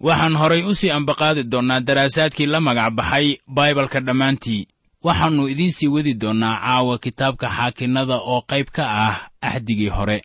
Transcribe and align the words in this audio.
waxaan 0.00 0.34
horay 0.40 0.62
u 0.62 0.74
sii 0.74 0.90
ambaqaadi 0.98 1.42
doonnaa 1.52 1.80
daraasaadkii 1.80 2.46
la 2.52 2.60
magac 2.60 2.90
baxay 2.98 3.26
baibalka 3.56 4.00
dhammaantii. 4.00 4.66
Waxaannu 5.04 5.48
idiin 5.52 5.72
sii 5.72 5.88
wadi 5.94 6.14
doonnaa 6.14 6.60
caawa 6.64 6.98
kitaabka 7.04 7.46
xaakinnada 7.56 8.16
oo 8.32 8.40
qayb 8.50 8.66
ka 8.76 8.84
ah 9.06 9.16
axdigii 9.48 9.88
hore 9.96 10.18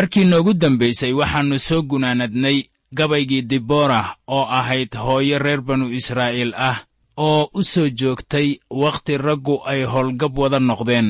markii 0.00 0.24
noogu 0.24 0.52
dambaysay 0.54 1.12
waxaannu 1.12 1.58
soo 1.58 1.82
gunaanadnay 1.82 2.58
gabaygii 2.96 3.42
diboorah 3.42 4.16
oo 4.36 4.44
ahayd 4.58 4.92
hooyo 4.96 5.38
reer 5.38 5.60
banu 5.60 5.92
israa'iil 5.98 6.52
ah 6.56 6.78
oo 7.16 7.50
u 7.54 7.62
soo 7.64 7.88
joogtay 7.98 8.48
wakhti 8.70 9.18
raggu 9.18 9.60
ay 9.72 9.84
howlgab 9.84 10.38
wada 10.38 10.58
noqdeen 10.58 11.08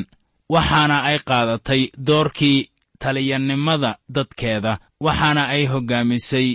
waxaana 0.54 0.96
ay 1.02 1.18
qaadatay 1.28 1.82
doorkii 2.06 2.68
taliyannimada 2.98 3.90
dadkeeda 4.14 4.72
waxaana 5.00 5.42
ay 5.54 5.66
hoggaamisay 5.72 6.48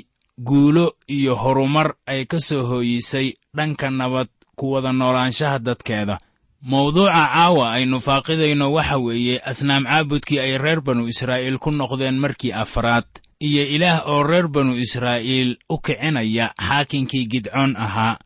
guulo 0.47 0.85
iyo 1.07 1.35
horumar 1.35 1.89
ay 2.07 2.25
ka 2.25 2.39
soo 2.39 2.63
hooyisay 2.69 3.27
dhanka 3.57 3.89
nabad 3.89 4.27
ku 4.55 4.71
wada 4.71 4.91
noolaanshaha 4.93 5.59
dadkeeda 5.59 6.19
mawduuca 6.65 7.13
caawa 7.13 7.73
aynu 7.77 7.99
faaqidayno 8.01 8.73
waxa 8.73 8.97
weeye 8.97 9.35
asnaam 9.39 9.83
caabudkii 9.85 10.39
ay 10.39 10.57
reer 10.57 10.81
banu 10.81 11.07
israa'iil 11.07 11.57
ku 11.61 11.69
noqdeen 11.71 12.17
markii 12.17 12.51
afraad 12.63 13.05
iyo 13.39 13.63
ilaah 13.75 14.09
oo 14.09 14.23
reer 14.23 14.47
banu 14.47 14.73
israa'iil 14.73 15.57
u 15.69 15.77
kicinaya 15.77 16.53
xaakinkii 16.57 17.25
gidcoon 17.31 17.75
ahaa. 17.77 18.17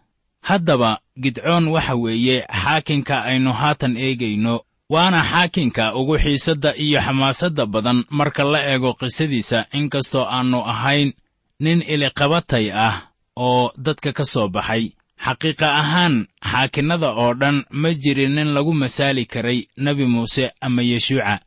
Haddaba 0.42 1.00
gidcoon 1.20 1.68
waxa 1.68 1.96
weeye 1.96 2.48
xaakinka 2.64 3.24
aynu 3.24 3.52
haatan 3.54 3.98
eegayno 3.98 4.62
waana 4.90 5.24
xaakinka 5.32 5.96
ugu 6.00 6.16
xiisadda 6.24 6.76
iyo 6.80 7.02
xamaasadda 7.02 7.66
badan 7.66 8.06
marka 8.10 8.44
la 8.44 8.60
eego 8.72 8.94
qisadiisa 8.94 9.66
inkastoo 9.74 10.24
aannu 10.24 10.60
ahayn 10.64 11.14
nin 11.60 11.84
iliqabatay 11.94 12.72
ah 12.72 12.96
oo 13.36 13.72
dadka 13.78 14.14
ka 14.14 14.24
soo 14.24 14.48
baxay 14.48 14.96
xaqiiqa 15.26 15.68
ahaan 15.82 16.16
xaakinnada 16.52 17.10
oo 17.22 17.34
dhan 17.42 17.58
ma 17.82 17.90
jirin 18.02 18.34
nin 18.36 18.50
lagu 18.56 18.74
masaali 18.74 19.26
karay 19.34 19.60
nebi 19.78 20.06
muuse 20.14 20.46
ama 20.66 20.82
yeshuuca. 20.92 21.40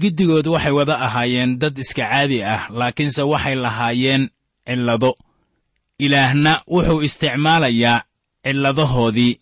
Giddigood 0.00 0.46
waxay 0.46 0.72
wada 0.78 0.94
ahaayeen 1.06 1.58
dad 1.60 1.78
iska 1.78 2.04
caadi 2.10 2.38
ah 2.54 2.62
laakiinse 2.78 3.22
waxay 3.32 3.54
lahaayeen 3.64 4.22
cillado. 4.66 5.10
Ilaahna 5.98 6.52
wuxuu 6.74 7.02
isticmaalayaa 7.06 8.04
cilladahoodii 8.44 9.38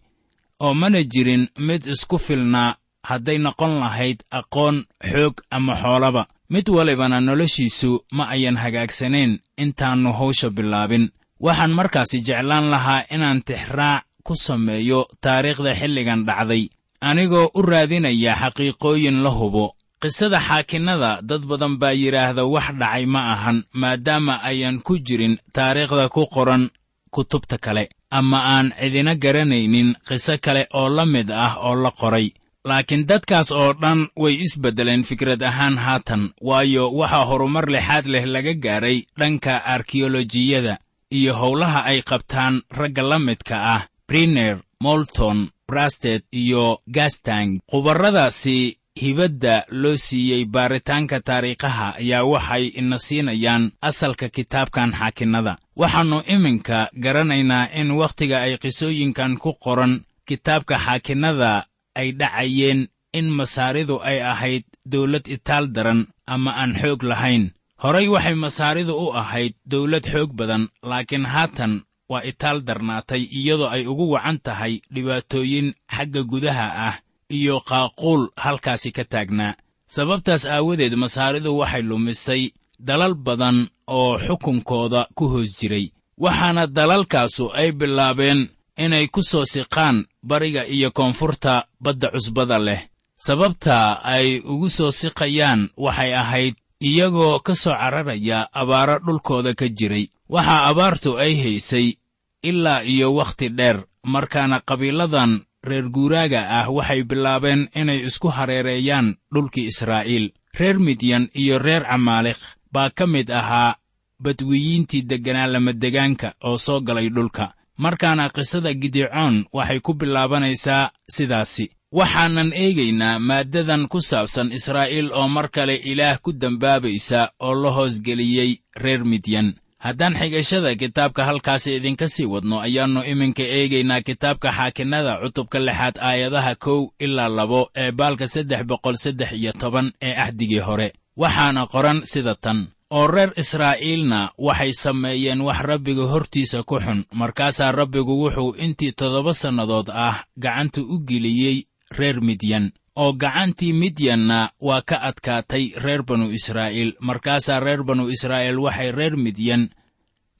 oo 0.60 0.74
mana 0.74 1.02
jirin 1.12 1.48
mid 1.66 1.82
isku 1.94 2.18
filnaa 2.18 2.76
hadday 3.08 3.38
noqon 3.38 3.72
lahayd 3.82 4.18
aqoon 4.38 4.76
xoog 5.12 5.34
ama 5.50 5.74
xoolaba. 5.82 6.22
Mid 6.50 6.68
walibana 6.68 7.20
noloshiisu 7.20 7.90
ma 8.16 8.24
ayan 8.34 8.56
hagaagsanayn 8.62 9.32
intaannu 9.62 10.10
hawsha 10.18 10.50
bilaabin 10.50 11.10
waxaan 11.40 11.72
markaasi 11.78 12.20
jeclaan 12.26 12.70
lahaa 12.70 13.04
inaan 13.14 13.42
tixraac 13.42 14.04
ku 14.26 14.34
sameeyo 14.36 15.06
taariikhda 15.20 15.74
xilligan 15.80 16.24
dhacday. 16.26 16.68
Anigoo 17.00 17.50
u 17.54 17.62
raadinaya 17.62 18.32
xaqiiqooyin 18.42 19.22
la 19.24 19.30
hubo. 19.30 19.74
Qisada 20.02 20.40
xaakinnada 20.48 21.20
dad 21.22 21.42
badan 21.50 21.74
baa 21.80 21.92
yidhaahda 22.02 22.44
wax 22.54 22.68
dhacay 22.80 23.04
ma 23.06 23.20
ahan 23.32 23.58
maadaama 23.80 24.34
ayan 24.50 24.80
ku 24.86 24.98
jirin 24.98 25.38
taariikhda 25.52 26.08
ku 26.08 26.26
qoran 26.34 26.70
kutubta 27.10 27.58
kale. 27.58 27.88
Ama 28.10 28.38
aan 28.54 28.66
cidina 28.80 29.14
garanaynin 29.14 29.94
qiso 30.08 30.38
kale 30.44 30.66
oo 30.74 30.88
la 30.88 31.04
mid 31.06 31.30
ah 31.30 31.54
oo 31.66 31.74
la 31.74 31.90
qoray. 31.90 32.28
Laakiin 32.64 33.06
dadkaas 33.06 33.52
oo 33.52 33.72
dhan 33.82 34.08
way 34.16 34.34
isbeddeleen 34.44 35.02
fikrad 35.04 35.42
ahaan 35.42 35.76
haatan 35.78 36.22
waayo 36.40 36.90
waxaa 36.98 37.24
horumar 37.28 37.66
lixaad 37.74 38.06
leh 38.12 38.24
laga 38.26 38.54
gaaray 38.54 38.98
dhanka 39.18 39.54
arkiyolojiyada 39.74 40.74
iyo 41.10 41.32
howlaha 41.34 41.84
ay 41.84 42.02
qabtaan 42.02 42.62
ragga 42.70 43.02
la 43.02 43.18
midka 43.18 43.56
ah 43.74 43.82
briner 44.08 44.58
molton 44.80 45.48
brasted 45.68 46.22
iyo 46.32 46.78
gastang. 46.86 47.60
Khubarradaasi 47.70 48.78
hibadda 48.96 49.64
loo 49.70 49.96
siiyey 49.96 50.44
baaritaanka 50.44 51.20
taariikhaha 51.20 51.94
ayaa 52.00 52.24
waxay 52.24 52.64
ina 52.80 52.98
siinayaan 52.98 53.72
asalka 53.82 54.28
kitaabkan 54.28 54.92
xaakinnada. 54.98 55.58
Waxaannu 55.76 56.22
iminka 56.34 56.90
garanaynaa 57.02 57.68
in 57.80 57.90
wakhtiga 57.90 58.40
ay 58.46 58.58
qisooyinkan 58.62 59.38
ku 59.42 59.52
qoran 59.64 60.04
kitaabka 60.28 60.78
xaakinnada 60.78 61.66
ay 61.94 62.12
dhacayeen 62.12 62.88
in 63.12 63.26
masaaridu 63.30 63.96
ay 64.02 64.18
ahayd 64.22 64.64
dawlad 64.86 65.26
itaal 65.28 65.66
daran 65.72 66.06
ama 66.26 66.50
aan 66.60 66.72
xoog 66.80 67.02
lahayn 67.02 67.50
horay 67.82 68.08
waxay 68.14 68.34
masaaridu 68.44 68.92
u 69.04 69.06
ahayd 69.20 69.54
dawlad 69.72 70.04
xoog 70.12 70.30
badan 70.38 70.68
laakiin 70.90 71.24
haatan 71.34 71.72
waa 72.10 72.22
itaal 72.30 72.58
darnaatay 72.68 73.22
iyadoo 73.38 73.68
ay 73.74 73.82
ugu 73.92 74.04
wacan 74.14 74.38
tahay 74.46 74.74
dhibaatooyin 74.94 75.68
xagga 75.96 76.22
gudaha 76.30 76.66
ah 76.88 76.96
iyo 77.36 77.56
qaaquul 77.68 78.22
halkaasi 78.44 78.90
ka 78.96 79.04
taagnaa 79.12 79.54
sababtaas 79.94 80.44
aawadeed 80.46 80.94
masaaridu 81.02 81.50
waxay 81.60 81.82
lumisay 81.90 82.42
dalal 82.88 83.14
badan 83.26 83.58
oo 83.96 84.12
xukunkooda 84.26 85.00
ku 85.16 85.24
hoos 85.32 85.50
jiray 85.58 85.86
waxaana 86.24 86.62
dalalkaasu 86.66 87.44
ay 87.60 87.68
bilaabeen 87.78 88.40
inay 88.84 89.06
ku 89.14 89.20
soo 89.30 89.44
siqaan 89.52 89.96
bariga 90.28 90.62
iyo 90.74 90.88
koonfurta 90.90 91.52
badda 91.84 92.08
cusbada 92.14 92.58
leh. 92.66 92.80
Sababta 93.26 93.76
ay 94.14 94.28
ugu 94.52 94.68
soo 94.76 94.90
siqayaan 95.00 95.60
waxay 95.84 96.12
ahayd 96.22 96.54
iyagoo 96.80 97.40
ka 97.40 97.54
soo 97.54 97.74
cararaya 97.74 98.48
abaaro 98.52 98.98
dhulkooda 98.98 99.54
ka 99.54 99.68
jiray. 99.68 100.08
Waxaa 100.28 100.66
abaartu 100.70 101.18
ay 101.18 101.34
haysay 101.42 101.96
ilaa 102.42 102.82
iyo 102.84 103.14
wakhti 103.14 103.48
dheer 103.48 103.84
markaana 104.04 104.60
qabiiladan 104.60 105.40
reer 105.64 105.88
guuraaga 105.90 106.40
ah 106.50 106.68
waxay 106.70 107.02
bilaabeen 107.04 107.68
inay 107.74 108.04
isku 108.06 108.28
hareereeyaan 108.28 109.16
dhulkii 109.34 109.66
israa'iil. 109.72 110.32
Reer 110.58 110.78
midyan 110.78 111.28
iyo 111.34 111.58
reer 111.58 111.84
camaalikh 111.86 112.42
baa 112.72 112.90
ka 112.90 113.06
mid 113.06 113.30
ahaa 113.30 113.76
badwiyiintii 114.22 115.02
degganaa 115.02 115.46
lamadegaanka 115.46 116.34
oo 116.44 116.58
soo 116.58 116.80
galay 116.80 117.08
dhulka. 117.10 117.54
Markaana 117.78 118.30
qisada 118.30 118.72
gidicoon 118.74 119.44
waxay 119.52 119.80
ku 119.80 119.94
bilaabanaysaa 119.94 120.90
sidaasi 121.08 121.70
waxaanan 121.98 122.50
eegaynaa 122.52 123.18
maaddadan 123.28 123.88
ku 123.92 123.98
saabsan 124.08 124.52
israa'iil 124.58 125.08
oo 125.16 125.28
mar 125.28 125.48
kale 125.48 125.74
ilaah 125.90 126.20
ku 126.24 126.30
dembaabaysa 126.42 127.20
oo 127.40 127.54
la 127.62 127.70
hoosgeliyey 127.76 128.50
reer 128.82 129.02
midyan 129.04 129.48
haddaan 129.84 130.14
xigashada 130.20 130.70
kitaabka 130.80 131.24
halkaasi 131.28 131.70
idinka 131.78 132.06
sii 132.14 132.28
wadno 132.32 132.56
ayaannu 132.66 133.00
iminka 133.12 133.42
eegaynaa 133.58 134.04
kitaabka 134.08 134.48
xaakinnada 134.58 135.12
cutubka 135.22 135.58
lixaad 135.66 135.96
aayadaha 136.08 136.52
kow 136.64 136.80
ilaa 137.04 137.28
labo 137.38 137.60
ee 137.82 137.90
baalka 137.98 138.28
saddex 138.34 138.60
boqol 138.70 138.96
saddex 139.04 139.30
iyo 139.32 139.52
toban 139.52 139.86
ee 140.06 140.14
ahdigii 140.24 140.60
hore. 140.68 140.88
Waxaana 141.16 141.62
qoran 141.72 141.98
sida 142.12 142.34
tan 142.44 142.58
oo 142.90 143.06
reer 143.14 143.30
israa'iilna 143.42 144.20
waxay 144.46 144.72
sameeyeen 144.84 145.40
wax 145.40 145.58
rabbiga 145.70 146.04
hortiisa 146.12 146.62
ku 146.62 146.76
xun 146.84 147.00
markaasaa 147.20 147.72
rabbigu 147.72 148.12
wuxuu 148.22 148.52
intii 148.64 148.92
toddoba 148.98 149.32
sannadood 149.34 149.88
ah 150.06 150.16
gacanta 150.42 150.80
u 150.80 150.96
geliyey 151.08 151.56
reer 151.90 152.20
midyan 152.20 152.72
oo 152.96 153.12
gacantii 153.12 153.72
midyanna 153.72 154.50
waa 154.60 154.82
ka 154.82 154.96
adkaatay 155.02 155.72
reer 155.84 156.02
banu 156.02 156.30
israa'iil. 156.32 156.94
Markaasaa 157.00 157.60
reer 157.60 157.82
banu 157.84 158.08
israa'iil 158.08 158.58
waxay 158.58 158.90
reer 158.92 159.16
midyan 159.16 159.68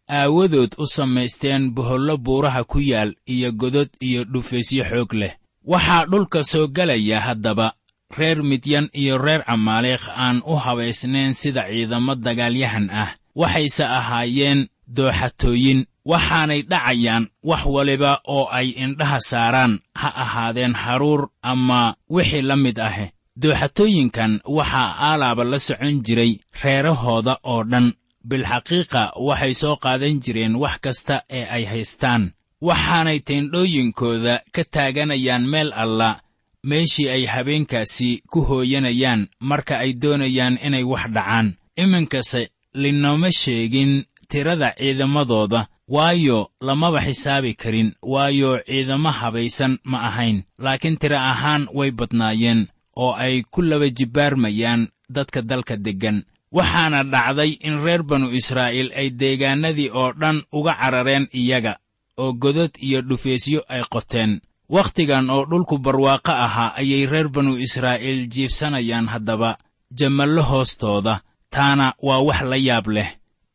aawadood 0.09 0.75
u 0.79 0.87
samaysteen 0.87 1.71
bohollo 1.75 2.17
buuraha 2.19 2.65
ku 2.65 2.79
yaal 2.81 3.15
iyo 3.27 3.53
godod 3.53 3.89
iyo 4.01 4.25
dhufaysyo 4.25 4.85
xoog 4.85 5.13
leh. 5.13 5.35
Waxaa 5.65 6.07
dhulka 6.07 6.43
soo 6.45 6.67
gelaya 6.69 7.21
haddaba 7.21 7.75
reer 8.19 8.43
midyan 8.43 8.89
iyo 8.93 9.19
reer 9.19 9.45
camaaliikh 9.45 10.09
aan 10.09 10.43
u 10.47 10.55
habaysnayn 10.57 11.35
sida 11.35 11.67
ciidamo 11.69 12.15
dagaalyahan 12.15 12.91
ah. 12.91 13.11
Waxayse 13.35 13.85
ahaayeen 13.85 14.69
dooxatooyin 14.89 15.85
waxaanay 16.11 16.63
dhacayaan 16.71 17.25
wax 17.51 17.63
waliba 17.75 18.13
oo 18.37 18.45
ay 18.59 18.69
indhaha 18.85 19.19
saaraan 19.31 19.73
ha 20.01 20.09
ahaadeen 20.25 20.75
haruur 20.83 21.23
ama 21.43 21.81
wixii 22.15 22.43
la 22.49 22.57
mid 22.65 22.79
ah 22.89 22.97
dooxatooyinkan 23.43 24.33
waxaa 24.57 24.89
aalaaba 25.09 25.45
la 25.45 25.59
socon 25.59 25.97
jiray 26.07 26.33
reerahooda 26.63 27.35
oo 27.53 27.63
dhan. 27.71 27.87
Bilxaqiiqa 28.31 29.03
waxay 29.27 29.55
soo 29.61 29.77
qaadan 29.85 30.17
jireen 30.25 30.55
wax 30.63 30.77
kasta 30.85 31.17
ee 31.39 31.45
ay 31.57 31.65
haystaan. 31.71 32.23
Waxaanay 32.69 33.19
teendhooyinkooda 33.29 34.35
ka 34.55 34.63
taaganayaan 34.75 35.45
meel 35.53 35.71
alla. 35.83 36.11
Meeshii 36.71 37.09
ay 37.15 37.25
habeenkaasi 37.35 38.11
ku 38.31 38.39
hooyanayaan 38.49 39.29
marka 39.41 39.75
ay 39.85 39.93
doonayaan 40.03 40.59
inay 40.67 40.83
wax 40.93 41.05
dhacaan. 41.15 41.47
Iminkase 41.83 42.43
linooma 42.75 43.31
sheegin 43.41 43.93
tirada 44.29 44.69
ciidamadooda 44.79 45.61
waayo 45.89 46.51
lamaba 46.61 47.01
xisaabi 47.01 47.55
karin 47.55 47.95
waayo 48.03 48.59
ciidamo 48.67 49.11
habaysan 49.11 49.79
ma 49.85 49.99
ahayn 50.09 50.43
laakiin 50.59 50.99
tiro 50.99 51.17
ahaan 51.17 51.69
way 51.75 51.91
badnaayeen 51.91 52.67
oo 52.97 53.13
ay 53.15 53.43
ku 53.51 53.63
laba 53.63 53.89
jibbaarmayaan 53.91 54.89
dadka 55.09 55.43
dalka 55.43 55.77
deggan. 55.77 56.25
Waxaana 56.53 57.05
dhacday 57.05 57.59
in 57.61 57.83
reer 57.85 58.03
banu 58.03 58.31
israa'iil 58.31 58.91
ay 58.97 59.11
deegaannadii 59.11 59.91
oo 59.95 60.13
dhan 60.13 60.43
uga 60.53 60.75
carareen 60.81 61.29
iyaga 61.35 61.79
oo 62.19 62.33
godod 62.33 62.71
iyo 62.81 63.03
dhufeysyo 63.03 63.63
ay 63.69 63.83
qoteen. 63.93 64.41
Wakhtigan 64.69 65.31
oo 65.31 65.45
dhulku 65.47 65.79
barwaaqo 65.79 66.33
ahaa 66.33 66.75
ayay 66.81 67.07
reer 67.07 67.29
banu 67.29 67.59
israa'iil 67.59 68.27
jiibsanayaan 68.33 69.07
haddaba 69.07 69.59
jamallo 69.99 70.43
hoostooda 70.43 71.21
taana 71.51 71.95
waa 72.03 72.19
wax 72.27 72.41
la 72.43 72.57
yaab 72.57 72.87
leh 72.89 73.11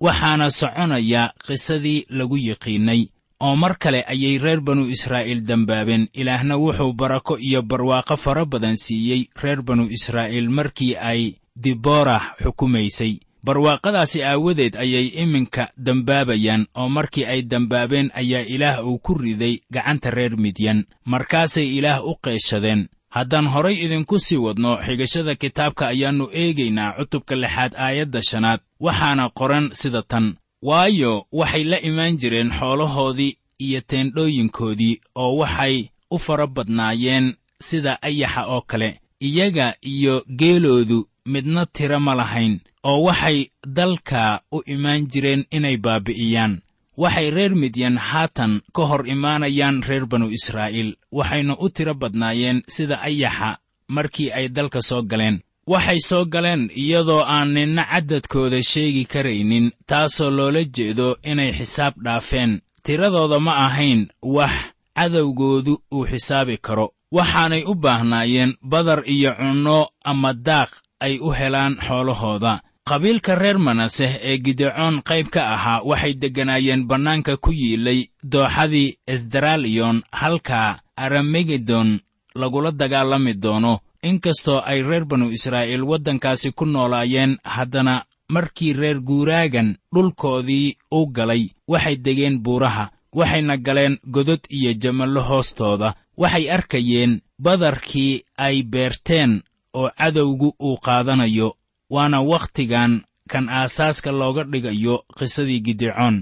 waxaana 0.05 0.47
soconaya 0.59 1.23
qisadii 1.47 2.05
lagu 2.17 2.37
yiqiinnay 2.37 3.01
oo 3.45 3.55
mar 3.55 3.73
kale 3.81 4.01
ayay 4.13 4.37
reer 4.37 4.61
banu 4.61 4.83
israa'iil 4.95 5.41
dembaabeen 5.49 6.07
ilaahna 6.13 6.55
wuxuu 6.63 6.93
barako 6.93 7.37
iyo 7.47 7.61
barwaaqo 7.61 8.15
fara 8.17 8.45
badan 8.45 8.77
siiyey 8.77 9.21
reer 9.41 9.61
banu 9.61 9.83
israa'iil 9.97 10.49
markii 10.49 10.95
ay 10.95 11.21
diboorah 11.55 12.35
xukumaysay. 12.43 13.13
Barwaaqadaasi 13.45 14.23
aawadeed 14.23 14.75
ayay 14.77 15.07
iminka 15.23 15.73
dembaabayaan 15.85 16.67
oo 16.77 16.89
markii 16.89 17.25
ay 17.25 17.41
dembaabeen 17.41 18.11
ayaa 18.13 18.45
ilaah 18.45 18.85
uu 18.85 18.99
ku 19.01 19.13
riday 19.17 19.55
gacanta 19.73 20.09
reer 20.11 20.37
midyan 20.37 20.85
markaasay 21.05 21.67
ilaah 21.77 22.05
u 22.05 22.13
qeeshadeen 22.21 22.87
haddaan 23.15 23.47
horay 23.53 23.75
idinku 23.85 24.15
sii 24.25 24.37
wadno 24.45 24.71
xigashada 24.85 25.33
kitaabka 25.41 25.83
ayaannu 25.93 26.25
eegaynaa 26.41 26.93
cutubka 26.97 27.35
lixaad 27.41 27.73
aayadda 27.85 28.21
shanaad. 28.29 28.59
Waxaana 28.85 29.25
qoran 29.39 29.65
sida 29.79 30.01
tan. 30.11 30.25
Waayo 30.67 31.13
waxay 31.39 31.63
la 31.71 31.77
imaan 31.89 32.17
jireen 32.21 32.49
xoolahoodii 32.59 33.37
iyo 33.65 33.79
teendhooyinkoodii 33.89 34.95
oo 35.23 35.35
waxay 35.41 35.75
u 36.11 36.17
fara 36.25 36.47
badnaayeen 36.47 37.35
sida 37.67 37.93
ayaxa 38.01 38.41
oo 38.47 38.61
kale. 38.61 38.89
Iyaga 39.27 39.67
iyo 39.81 40.23
geeloodu 40.39 40.99
midna 41.25 41.65
tiro 41.65 41.99
ma 41.99 42.15
lahayn 42.15 42.59
oo 42.83 43.01
waxay 43.07 43.37
dalka 43.77 44.41
u 44.51 44.61
imaan 44.65 45.07
jireen 45.11 45.45
inay 45.51 45.77
baabi'iyaan 45.77 46.53
waxay 47.01 47.29
reer 47.35 47.53
midyan 47.61 47.97
haatan 48.09 48.53
ka 48.75 48.81
hor 48.89 49.03
imaanayaan 49.13 49.77
reer 49.87 50.05
banu 50.11 50.27
israa'iil. 50.37 50.89
Waxayna 51.17 51.53
u 51.63 51.67
tiro 51.75 51.93
badnaayeen 52.01 52.57
sida 52.75 52.95
ayaxa 53.09 53.49
markii 53.95 54.29
ay 54.37 54.45
dalka 54.55 54.81
soo 54.89 55.01
galeen. 55.11 55.37
Waxay 55.71 55.99
soo 56.09 56.25
galeen 56.33 56.63
iyadoo 56.83 57.23
aan 57.35 57.49
ninna 57.55 57.83
caddadkooda 57.91 58.59
sheegi 58.71 59.03
karaynin 59.13 59.71
taasoo 59.89 60.29
loola 60.37 60.61
jeedo 60.75 61.07
inay 61.31 61.51
xisaab 61.57 61.93
dhaafeen. 62.05 62.51
Tiradooda 62.85 63.37
ma 63.45 63.53
ahayn 63.65 64.01
wax 64.35 64.53
cadowgoodu 64.97 65.73
uu 65.95 66.05
xisaabi 66.11 66.57
karo. 66.65 66.87
Waxaanay 67.11 67.63
u 67.71 67.73
baahnaayeen 67.83 68.51
badar 68.71 69.01
iyo 69.15 69.31
cunno 69.39 69.79
ama 70.09 70.33
daaq 70.33 70.71
ay 71.05 71.13
u 71.19 71.29
helaan 71.39 71.73
xoolahooda 71.87 72.53
qabiilka 72.91 73.35
reer 73.35 73.57
manaseh 73.59 74.13
ee 74.29 74.37
gidecoon 74.37 75.01
qayb 75.09 75.27
ka 75.29 75.41
ahaa 75.53 75.81
waxay 75.89 76.13
degganaayeen 76.13 76.85
bannaanka 76.89 77.37
ku 77.37 77.51
yiilay 77.53 78.09
dooxadii 78.23 78.97
esdaraliyon 79.07 80.01
halka 80.11 80.81
aramegedon 80.97 81.99
lagula 82.35 82.71
dagaalami 82.71 83.33
doono. 83.33 83.79
Inkastoo 84.03 84.61
ay 84.65 84.81
reer 84.81 85.05
banu 85.05 85.29
israa'iil 85.29 85.83
waddankaasi 85.83 86.51
ku 86.57 86.65
noolaayeen 86.65 87.37
haddana 87.43 88.05
markii 88.29 88.73
reer 88.73 88.99
guuraagan 89.01 89.77
dhulkoodii 89.93 90.77
u 90.91 91.05
galay 91.15 91.43
waxay 91.67 91.95
degeen 92.05 92.39
buuraha 92.43 92.89
waxayna 93.13 93.57
galeen 93.57 93.97
godod 94.13 94.41
iyo 94.49 94.73
jamallo 94.73 95.21
hoostooda. 95.21 95.93
Waxay 96.17 96.49
arkayeen 96.51 97.21
badarkii 97.39 98.23
ay 98.37 98.63
beerteen 98.63 99.41
oo 99.73 99.89
cadowgu 99.97 100.55
uu 100.59 100.77
qaadanayo 100.77 101.55
waana 101.93 102.19
wakhtigan 102.31 102.91
kan 103.31 103.45
aasaaska 103.59 104.11
looga 104.19 104.43
dhigayo 104.51 104.95
qisadii 105.17 105.59
gidecoon 105.65 106.17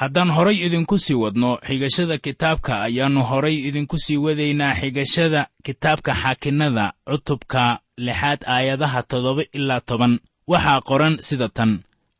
haddaan 0.00 0.30
horay 0.36 0.56
idinku 0.66 0.96
sii 1.04 1.14
wadno 1.22 1.50
xigashada 1.66 2.16
kitaabka 2.24 2.72
ayaannu 2.86 3.22
horay 3.30 3.56
idinku 3.68 3.96
sii 4.04 4.16
wadaynaa 4.24 4.74
xigashada 4.80 5.40
kitaabka 5.66 6.12
xaakinnada 6.22 6.86
cutubka 7.10 7.62
lixaad 8.06 8.40
aayadaha 8.54 9.02
toddoba 9.10 9.42
ilaa 9.58 9.80
toban. 9.88 10.14
Waxaa 10.50 10.80
qoran 10.88 11.14
sida 11.26 11.48
tan. 11.48 11.72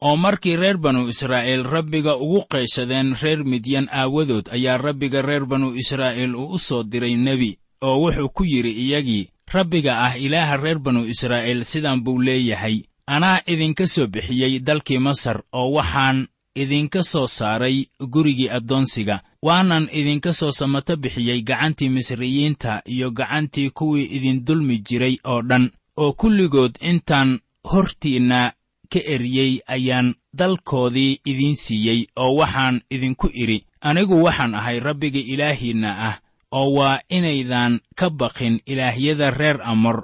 Oo 0.06 0.16
markii 0.16 0.56
reer 0.56 0.76
banu 0.84 1.08
israa'iil 1.12 1.62
rabbiga 1.74 2.16
ugu 2.16 2.40
qeeshadeen 2.50 3.08
reer 3.22 3.40
midyan 3.44 3.86
aawadood 4.00 4.46
ayaa 4.56 4.78
rabbiga 4.86 5.22
reer 5.22 5.44
banu 5.46 5.68
israa'iil 5.82 6.34
uu 6.34 6.52
u 6.54 6.58
soo 6.58 6.82
diray 6.82 7.16
nebi 7.16 7.50
oo 7.82 7.96
wuxuu 8.02 8.28
ku 8.36 8.44
yidhi 8.44 8.72
iyagii 8.84 9.28
rabbiga 9.54 9.92
ah 10.06 10.14
ilaaha 10.18 10.56
reer 10.56 10.78
banu 10.78 11.00
israa'iil 11.12 11.64
sidaan 11.64 12.00
buu 12.04 12.18
leeyahay 12.26 12.76
anaa 13.14 13.38
idinka 13.52 13.86
soo 13.94 14.06
bixiyey 14.06 14.54
dalkii 14.66 14.98
masar 15.06 15.38
oo 15.52 15.68
waxaan 15.76 16.18
idinka 16.62 17.02
soo 17.02 17.26
saaray 17.36 17.76
gurigii 18.12 18.48
addoonsiga 18.56 19.16
waanan 19.46 19.84
idinka 19.98 20.32
soo 20.32 20.52
samato 20.58 20.96
bixiyey 21.02 21.40
gacantii 21.48 21.88
misriyiinta 21.96 22.82
iyo 22.94 23.10
gacantii 23.10 23.70
kuwii 23.70 24.04
idin 24.16 24.44
dulmi 24.46 24.76
jiray 24.88 25.16
oo 25.24 25.42
dhan 25.48 25.70
oo 25.96 26.12
kulligood 26.12 26.74
intaan 26.90 27.30
hortiinna 27.70 28.52
ka 28.92 29.00
eryey 29.14 29.52
ayaan 29.74 30.14
dalkoodii 30.38 31.20
idiin 31.30 31.56
siiyey 31.56 32.00
oo 32.16 32.34
waxaan 32.40 32.80
idinku 32.90 33.26
idhi 33.42 33.58
anigu 33.80 34.22
waxaan 34.24 34.54
ahay 34.54 34.78
rabbiga 34.80 35.20
ilaahiinna 35.32 35.90
ah 36.08 36.16
oo 36.58 36.68
waa 36.76 36.98
inaydaan 37.08 37.80
ka 37.98 38.10
baqin 38.10 38.60
ilaahyada 38.66 39.30
reer 39.30 39.58
amor 39.72 39.98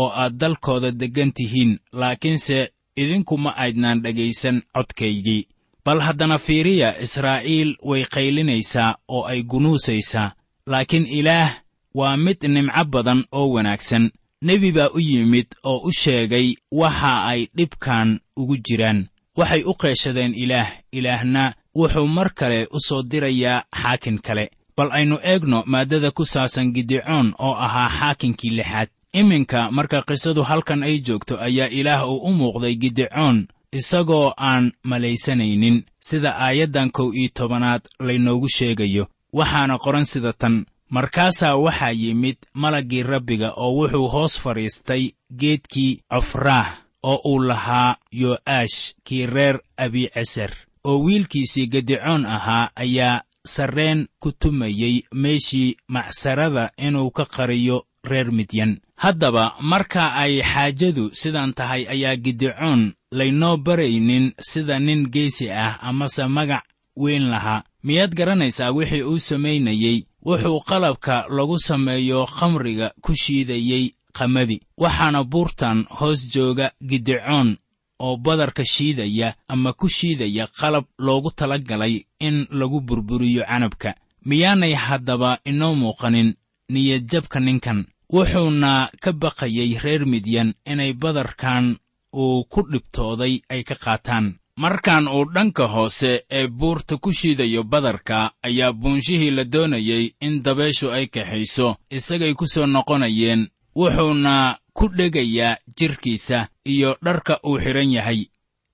oo 0.00 0.08
aad 0.22 0.34
dalkooda 0.40 0.90
deggan 1.00 1.30
tihiin 1.36 1.72
laakiinse 2.00 2.58
idinkuma 3.02 3.50
aydnaan 3.62 4.02
dhegaysan 4.04 4.62
codkaygii. 4.74 5.42
Bal 5.84 6.00
haddana 6.06 6.38
fiiriya 6.38 6.88
israa'iil 7.04 7.70
way 7.88 8.02
qaylinaysaa 8.14 8.90
oo 9.14 9.22
ay 9.32 9.40
gunuusaysaa 9.50 10.32
laakiin 10.70 11.06
ilaah 11.18 11.50
waa 11.98 12.16
mid 12.16 12.40
nimco 12.54 12.84
badan 12.92 13.20
oo 13.32 13.48
wanaagsan. 13.54 14.10
Nebi 14.46 14.72
baa 14.72 14.88
u 14.94 14.98
yimid 15.00 15.46
oo 15.70 15.78
u 15.88 15.92
sheegay 16.00 16.48
waxa 16.72 17.12
ay 17.30 17.40
dhibkan 17.56 18.20
ugu 18.36 18.56
jiraan. 18.66 19.00
Waxay 19.38 19.62
u 19.64 19.74
qeeshadeen 19.80 20.34
ilaah 20.34 20.68
ilaahna 20.92 21.54
wuxuu 21.76 22.06
mar 22.16 22.28
kale 22.38 22.68
u 22.70 22.78
soo 22.86 23.02
dirayaa 23.10 23.64
xaakin 23.82 24.18
kale. 24.26 24.50
Bal 24.76 24.90
aynu 24.92 25.16
eegno 25.22 25.62
maaddada 25.66 26.10
ku 26.10 26.24
saabsan 26.24 26.72
gidecoon 26.74 27.34
oo 27.38 27.54
ahaa 27.66 27.90
xaakinkii 27.98 28.50
lixaad 28.58 28.88
iminka 29.20 29.60
marka 29.76 29.98
qisadu 30.08 30.42
halkan 30.50 30.82
ay 30.88 30.96
joogto 31.06 31.34
ayaa 31.46 31.68
ilaah 31.78 32.02
uu 32.10 32.18
u 32.28 32.32
muuqday 32.38 32.74
gidecoon 32.82 33.38
isagoo 33.78 34.32
aan 34.36 34.72
malaysanaynin 34.90 35.84
sida 36.08 36.30
aayaddan 36.46 36.90
kow 36.96 37.08
iyo 37.14 37.30
tobanaad 37.34 37.82
laynoogu 38.06 38.48
sheegayo 38.56 39.04
waxaana 39.32 39.78
qoran 39.84 40.04
sida 40.12 40.32
tan 40.32 40.66
markaasaa 40.90 41.56
waxaa 41.64 41.90
yimid 42.02 42.36
malaggii 42.62 43.02
rabbiga 43.02 43.48
oo 43.56 43.72
wuxuu 43.78 44.08
hoos 44.14 44.34
fadhiistay 44.42 45.04
geedkii 45.40 46.00
cofraah 46.12 46.68
oo 47.02 47.18
uu 47.24 47.40
lahaa 47.48 47.96
yo'aash 48.22 48.78
kii 49.04 49.26
reer 49.26 49.56
abiiceser 49.84 50.50
oo 50.84 50.98
wiilkiisii 51.04 51.66
gidecoon 51.72 52.26
ahaa 52.26 52.70
ayaa 52.76 53.22
sarreen 53.46 54.06
ku 54.20 54.32
tumayey 54.40 54.96
meeshii 55.14 55.76
macsarada 55.88 56.70
inuu 56.86 57.10
ka 57.10 57.24
qariyo 57.24 57.86
reer 58.04 58.32
midyan 58.32 58.78
haddaba 58.96 59.54
marka 59.60 60.14
ay 60.22 60.42
xaajadu 60.42 61.04
sidan 61.12 61.52
tahay 61.54 61.82
ayaa 61.94 62.16
gidecoon 62.16 62.92
laynoo 63.18 63.56
baraynin 63.56 64.32
sida 64.50 64.78
nin 64.78 65.08
geesi 65.14 65.50
ah 65.50 65.78
amase 65.88 66.24
magac 66.26 66.64
weyn 66.96 67.28
lahaa 67.30 67.62
miyaad 67.86 68.14
garanaysaa 68.14 68.70
wixii 68.72 69.02
uu 69.02 69.18
samaynayey? 69.18 69.98
Wuxuu 70.26 70.60
qalabka 70.60 71.26
lagu 71.36 71.58
sameeyo 71.58 72.26
khamriga 72.26 72.90
ku 73.00 73.12
shiidayey 73.14 73.84
qamadi. 74.12 74.60
Waxaana 74.78 75.24
buurtan 75.24 75.84
hoos 75.98 76.20
jooga 76.34 76.70
gidecoon 76.88 77.56
oo 78.00 78.16
badarka 78.16 78.64
shiidaya 78.64 79.34
ama 79.48 79.72
ku 79.72 79.88
shiidaya 79.88 80.46
qalab 80.58 80.84
loogu 80.98 81.30
tala 81.30 81.58
galay 81.58 82.04
in 82.18 82.46
lagu 82.50 82.80
burburiyo 82.80 83.44
canabka. 83.46 83.94
Miyaanay 84.24 84.74
haddaba 84.74 85.38
inoo 85.44 85.74
muuqanin 85.74 86.34
niyadjabka 86.72 87.40
ninkan 87.40 87.84
wuxuuna 88.12 88.90
ka 89.00 89.12
baqayey 89.12 89.78
reer 89.82 90.06
midyan 90.06 90.54
inay 90.66 90.92
badarkan 90.92 91.76
uu 92.14 92.44
ku 92.44 92.62
dhibtooday 92.70 93.40
ay 93.50 93.62
ka 93.64 93.74
qaataan. 93.74 94.38
Markan 94.56 95.08
uu 95.08 95.24
dhanka 95.34 95.66
hoose 95.66 96.24
ee 96.30 96.46
buurta 96.48 96.96
ku 96.96 97.12
shiidayo 97.12 97.62
badarka 97.64 98.32
ayaa 98.42 98.72
buunshihii 98.72 99.30
la 99.30 99.44
doonayey 99.44 100.14
in 100.20 100.42
dabeeshu 100.42 100.88
ay 100.92 101.06
kaxayso 101.06 101.76
isagay 101.90 102.34
ku 102.34 102.46
soo 102.46 102.66
noqonayeen 102.66 103.48
wuxuuna 103.76 104.58
ku 104.72 104.88
dhegayaa 104.88 105.58
jidhkiisa 105.76 106.48
iyo 106.64 106.96
dharka 107.04 107.40
uu 107.44 107.58
xidhan 107.58 107.92
yahay. 107.92 108.20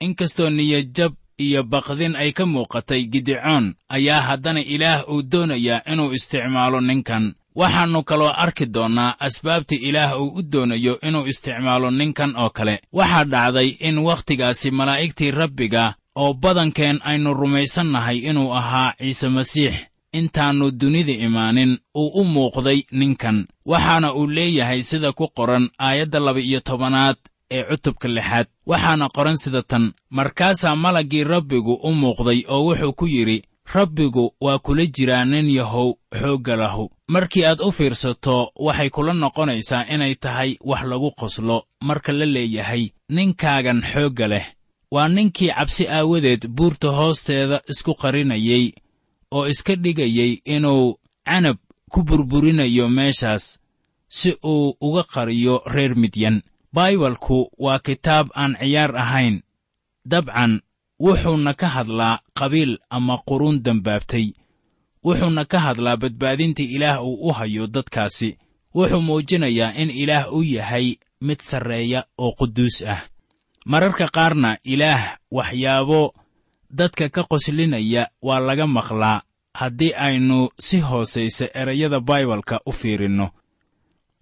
Inkastoo 0.01 0.51
niyadjab 0.51 1.13
iyo 1.39 1.63
baqdin 1.65 2.15
ay 2.17 2.33
ka 2.33 2.47
muuqatay 2.47 3.03
gidecoon 3.11 3.75
ayaa 3.89 4.21
haddana 4.29 4.61
ilaah 4.61 5.09
uu 5.11 5.23
doonayaa 5.23 5.83
inuu 5.93 6.13
isticmaalo 6.13 6.81
ninkan 6.81 7.35
waxaannu 7.55 8.03
kaloo 8.03 8.33
arki 8.45 8.67
doonnaa 8.75 9.15
asbaabta 9.27 9.75
ilaah 9.89 10.21
uu 10.23 10.33
u 10.39 10.43
doonayo 10.53 10.99
inuu 11.09 11.27
isticmaalo 11.27 11.91
ninkan 11.91 12.33
oo 12.43 12.51
kale. 12.51 12.81
Waxaa 12.93 13.25
dhacday 13.25 13.69
in 13.89 13.99
wakhtigaasi 13.99 14.71
malaa'igtii 14.71 15.31
rabbiga 15.31 15.95
oo 16.17 16.35
badankeen 16.35 16.99
aynu 17.05 17.35
rumaysannahay 17.35 18.19
inuu 18.19 18.53
ahaa 18.55 18.93
ciise 18.99 19.29
masiix. 19.29 19.75
Intaannu 20.13 20.71
dunida 20.71 21.13
imaanin 21.13 21.79
uu 21.97 22.09
u 22.21 22.25
muuqday 22.25 22.83
ninkan. 22.93 23.47
Waxaana 23.67 24.13
uu 24.15 24.27
leeyahay 24.27 24.83
sida 24.83 25.13
ku 25.13 25.29
qoran 25.37 25.71
aayadda 25.79 26.19
laba-iyo 26.21 26.61
tobanaad 26.61 27.17
ee 27.51 27.65
cutubka 27.65 28.09
lixaad. 28.09 28.47
Waxaana 28.67 29.09
qoran 29.17 29.37
sida 29.37 29.63
tan 29.63 29.93
markaasaa 30.11 30.77
malaggii 30.77 31.25
rabbigu 31.25 31.75
u 31.83 31.91
muuqday 31.95 32.45
oo 32.49 32.65
wuxuu 32.67 32.93
ku 32.93 33.07
yidhi 33.07 33.43
rabbigu 33.67 34.35
waa 34.41 34.59
kula 34.59 34.87
jiraa 34.87 35.25
nin 35.25 35.51
yahow 35.51 35.95
xoogga 36.21 36.57
lahu. 36.57 36.91
Markii 37.09 37.45
aad 37.45 37.61
u 37.61 37.73
fiirsato 37.73 38.53
waxay 38.57 38.91
kula 38.91 39.13
noqonaysaa 39.13 39.87
inay 39.95 40.15
tahay 40.15 40.57
wax 40.65 40.83
lagu 40.85 41.11
qoslo 41.11 41.65
marka 41.81 42.13
la 42.13 42.27
leeyahay 42.27 42.91
ninkaagan 43.09 43.83
xoogga 43.83 44.29
leh. 44.29 44.47
Waa 44.91 45.09
ninkii 45.09 45.49
cabsi 45.51 45.89
aawadeed 45.89 46.49
buurta 46.49 46.89
hoosteeda 46.91 47.63
isku 47.69 47.95
qarinayey 47.95 48.73
oo 49.31 49.47
iska 49.49 49.75
dhigayey 49.77 50.33
inuu 50.45 50.99
canab 51.25 51.57
ku 51.91 52.03
burburinayo 52.05 52.89
meeshaas 52.89 53.59
si 54.09 54.37
uu 54.45 54.77
uga 54.81 55.03
qariyo 55.03 55.63
reer 55.67 55.97
midyan. 55.97 56.43
Baibalku 56.73 57.51
waa 57.59 57.79
kitaab 57.79 58.29
aan 58.35 58.57
ciyaar 58.61 58.97
ahayn 58.97 59.43
dabcan 60.07 60.61
wuxuuna 61.05 61.53
ka 61.61 61.69
hadlaa 61.75 62.21
qabiil 62.39 62.73
ama 62.97 63.15
quruun 63.29 63.57
dembaabtay 63.65 64.27
wuxuuna 65.05 65.45
ka 65.51 65.59
hadlaa 65.67 65.97
badbaadinta 66.03 66.63
ilaah 66.63 67.03
uu 67.05 67.29
u 67.29 67.33
hayo 67.39 67.67
dadkaasi. 67.67 68.39
Wuxuu 68.75 69.01
muujinayaa 69.07 69.75
in 69.83 69.91
ilaah 69.91 70.33
uu 70.33 70.43
yahay 70.57 70.87
mid 71.21 71.41
sarreeya 71.41 72.01
oo 72.19 72.33
quduus 72.39 72.77
ah. 72.87 73.03
Mararka 73.67 74.07
qaarna 74.17 74.51
ilaah 74.65 75.19
waxyaabo 75.31 76.15
dadka 76.71 77.09
ka 77.09 77.23
qoslinaya 77.31 78.03
waa 78.23 78.41
laga 78.41 78.67
maqlaa 78.67 79.23
haddii 79.55 79.93
aynu 80.07 80.49
si 80.59 80.81
hoosaysa 80.81 81.47
erayada 81.61 82.01
baibalka 82.01 82.61
u 82.67 82.73
fiirinno. 82.73 83.31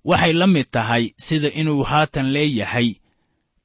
Waxay 0.04 0.32
la 0.32 0.46
mid 0.46 0.66
tahay 0.70 1.04
sida 1.16 1.48
inuu 1.60 1.82
haatan 1.90 2.32
leeyahay 2.34 2.88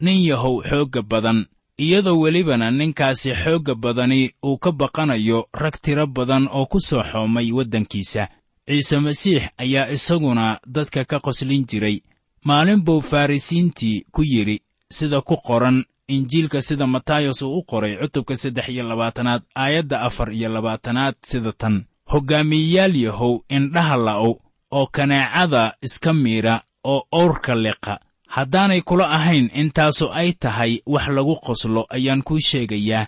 nin 0.03 0.17
yahow 0.29 0.61
xoogga 0.69 1.01
badan 1.01 1.45
iyadoo 1.77 2.19
welibana 2.19 2.71
ninkaasi 2.71 3.33
xoogga 3.43 3.75
badani 3.75 4.31
uu 4.45 4.57
ka 4.57 4.71
baqanayo 4.71 5.47
rag 5.53 5.75
tiro 5.81 6.07
badan 6.07 6.47
oo 6.51 6.65
ku 6.65 6.79
soo 6.79 7.03
xoomay 7.03 7.51
waddankiisa. 7.51 8.27
Ciise 8.67 8.99
masiix 8.99 9.43
ayaa 9.57 9.89
isaguna 9.91 10.59
dadka 10.67 11.05
ka 11.05 11.19
qoslin 11.19 11.65
jiray. 11.67 12.01
Maalin 12.45 12.81
buu 12.81 13.01
farrisiintii 13.01 14.05
ku 14.11 14.23
yidhi 14.23 14.61
sida 14.89 15.21
ku 15.21 15.35
qoran 15.37 15.83
injiilka 16.07 16.61
sida 16.61 16.87
matayos 16.87 17.41
uu 17.41 17.57
u 17.59 17.63
qoray 17.63 17.97
cutubka 17.97 18.37
saddex 18.37 18.69
iyo 18.69 18.83
labaatanaad 18.83 19.41
aayadda 19.55 20.01
afar 20.01 20.33
iyo 20.33 20.49
labaatanaad 20.49 21.15
sida 21.25 21.51
tan. 21.51 21.85
Hoggaamiyeyaal 22.11 22.95
yahow 22.95 23.39
indhaha 23.49 23.97
la'ow 23.97 24.33
oo 24.71 24.87
kaneecada 24.87 25.73
iska 25.81 26.13
miidha 26.13 26.63
oo 26.83 27.03
owrka 27.11 27.55
liqa 27.55 27.99
haddaanay 28.35 28.81
kula 28.81 29.05
ahayn 29.17 29.49
intaasu 29.61 30.05
ay 30.13 30.31
tahay 30.43 30.81
wax 30.85 31.07
lagu 31.07 31.35
qoslo 31.45 31.81
ayaan 31.89 32.21
kuu 32.27 32.39
sheegayaa 32.39 33.07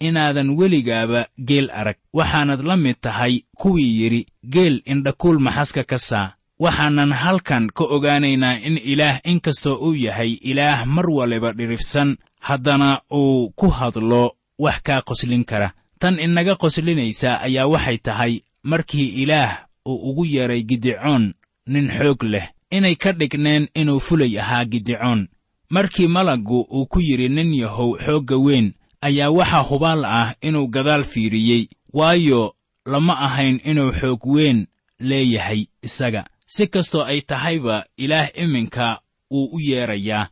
inaadan 0.00 0.50
weligaaba 0.58 1.26
geel 1.48 1.68
arag. 1.70 1.96
Waxaanad 2.12 2.60
la 2.64 2.76
mid 2.76 2.96
tahay 3.00 3.34
kuwii 3.60 4.02
yidhi 4.02 4.26
geel 4.54 4.82
indhakuul 4.84 5.38
maxaska 5.38 5.84
ka 5.84 5.98
saa. 5.98 6.34
Waxaanan 6.58 7.12
halkan 7.12 7.68
ka 7.76 7.84
ogaanaynaa 7.84 8.58
in 8.66 8.78
ilaah 8.92 9.20
inkastoo 9.24 9.76
uu 9.76 9.94
yahay 9.94 10.32
ilaah 10.50 10.86
mar 10.86 11.10
waliba 11.10 11.52
dhirifsan 11.52 12.16
haddana 12.40 13.00
uu 13.12 13.50
ku 13.50 13.68
hadlo 13.68 14.36
wax 14.58 14.78
kaa 14.82 15.02
qoslin 15.02 15.44
kara. 15.44 15.72
Tan 15.98 16.18
inaga 16.18 16.54
qoslinaysa 16.56 17.40
ayaa 17.40 17.66
waxay 17.66 17.98
tahay 17.98 18.40
markii 18.62 19.08
ilaah 19.22 19.66
uu 19.86 20.10
ugu 20.10 20.24
yeedhay 20.24 20.62
gidicoon 20.62 21.34
nin 21.66 21.86
xoog 21.98 22.22
leh 22.22 22.48
inay 22.76 22.96
ka 23.02 23.10
dhigneen 23.12 23.64
inuu 23.80 24.00
fulay 24.06 24.32
ahaa 24.42 24.64
gidicoon 24.64 25.28
markii 25.74 26.08
malaggu 26.16 26.60
uu 26.76 26.86
ku 26.86 26.98
yidhi 27.00 27.28
nin 27.28 27.54
yahow 27.62 27.90
xoogga 28.04 28.36
weyn 28.46 28.66
ayaa 29.06 29.30
waxaa 29.38 29.62
hubaal 29.68 30.04
ah 30.04 30.34
inuu 30.40 30.66
gadaal 30.74 31.04
fiiriyey 31.04 31.62
waayo 31.92 32.54
lama 32.92 33.14
ahayn 33.26 33.60
inuu 33.70 33.92
xoog 34.00 34.22
weyn 34.34 34.66
leeyahay 34.98 35.66
isaga. 35.82 36.22
Si 36.46 36.66
kastoo 36.66 37.04
ay 37.04 37.20
tahayba 37.20 37.86
ilaah 37.96 38.28
iminka 38.42 39.00
wuu 39.30 39.48
u 39.52 39.58
yeedrayaa 39.60 40.28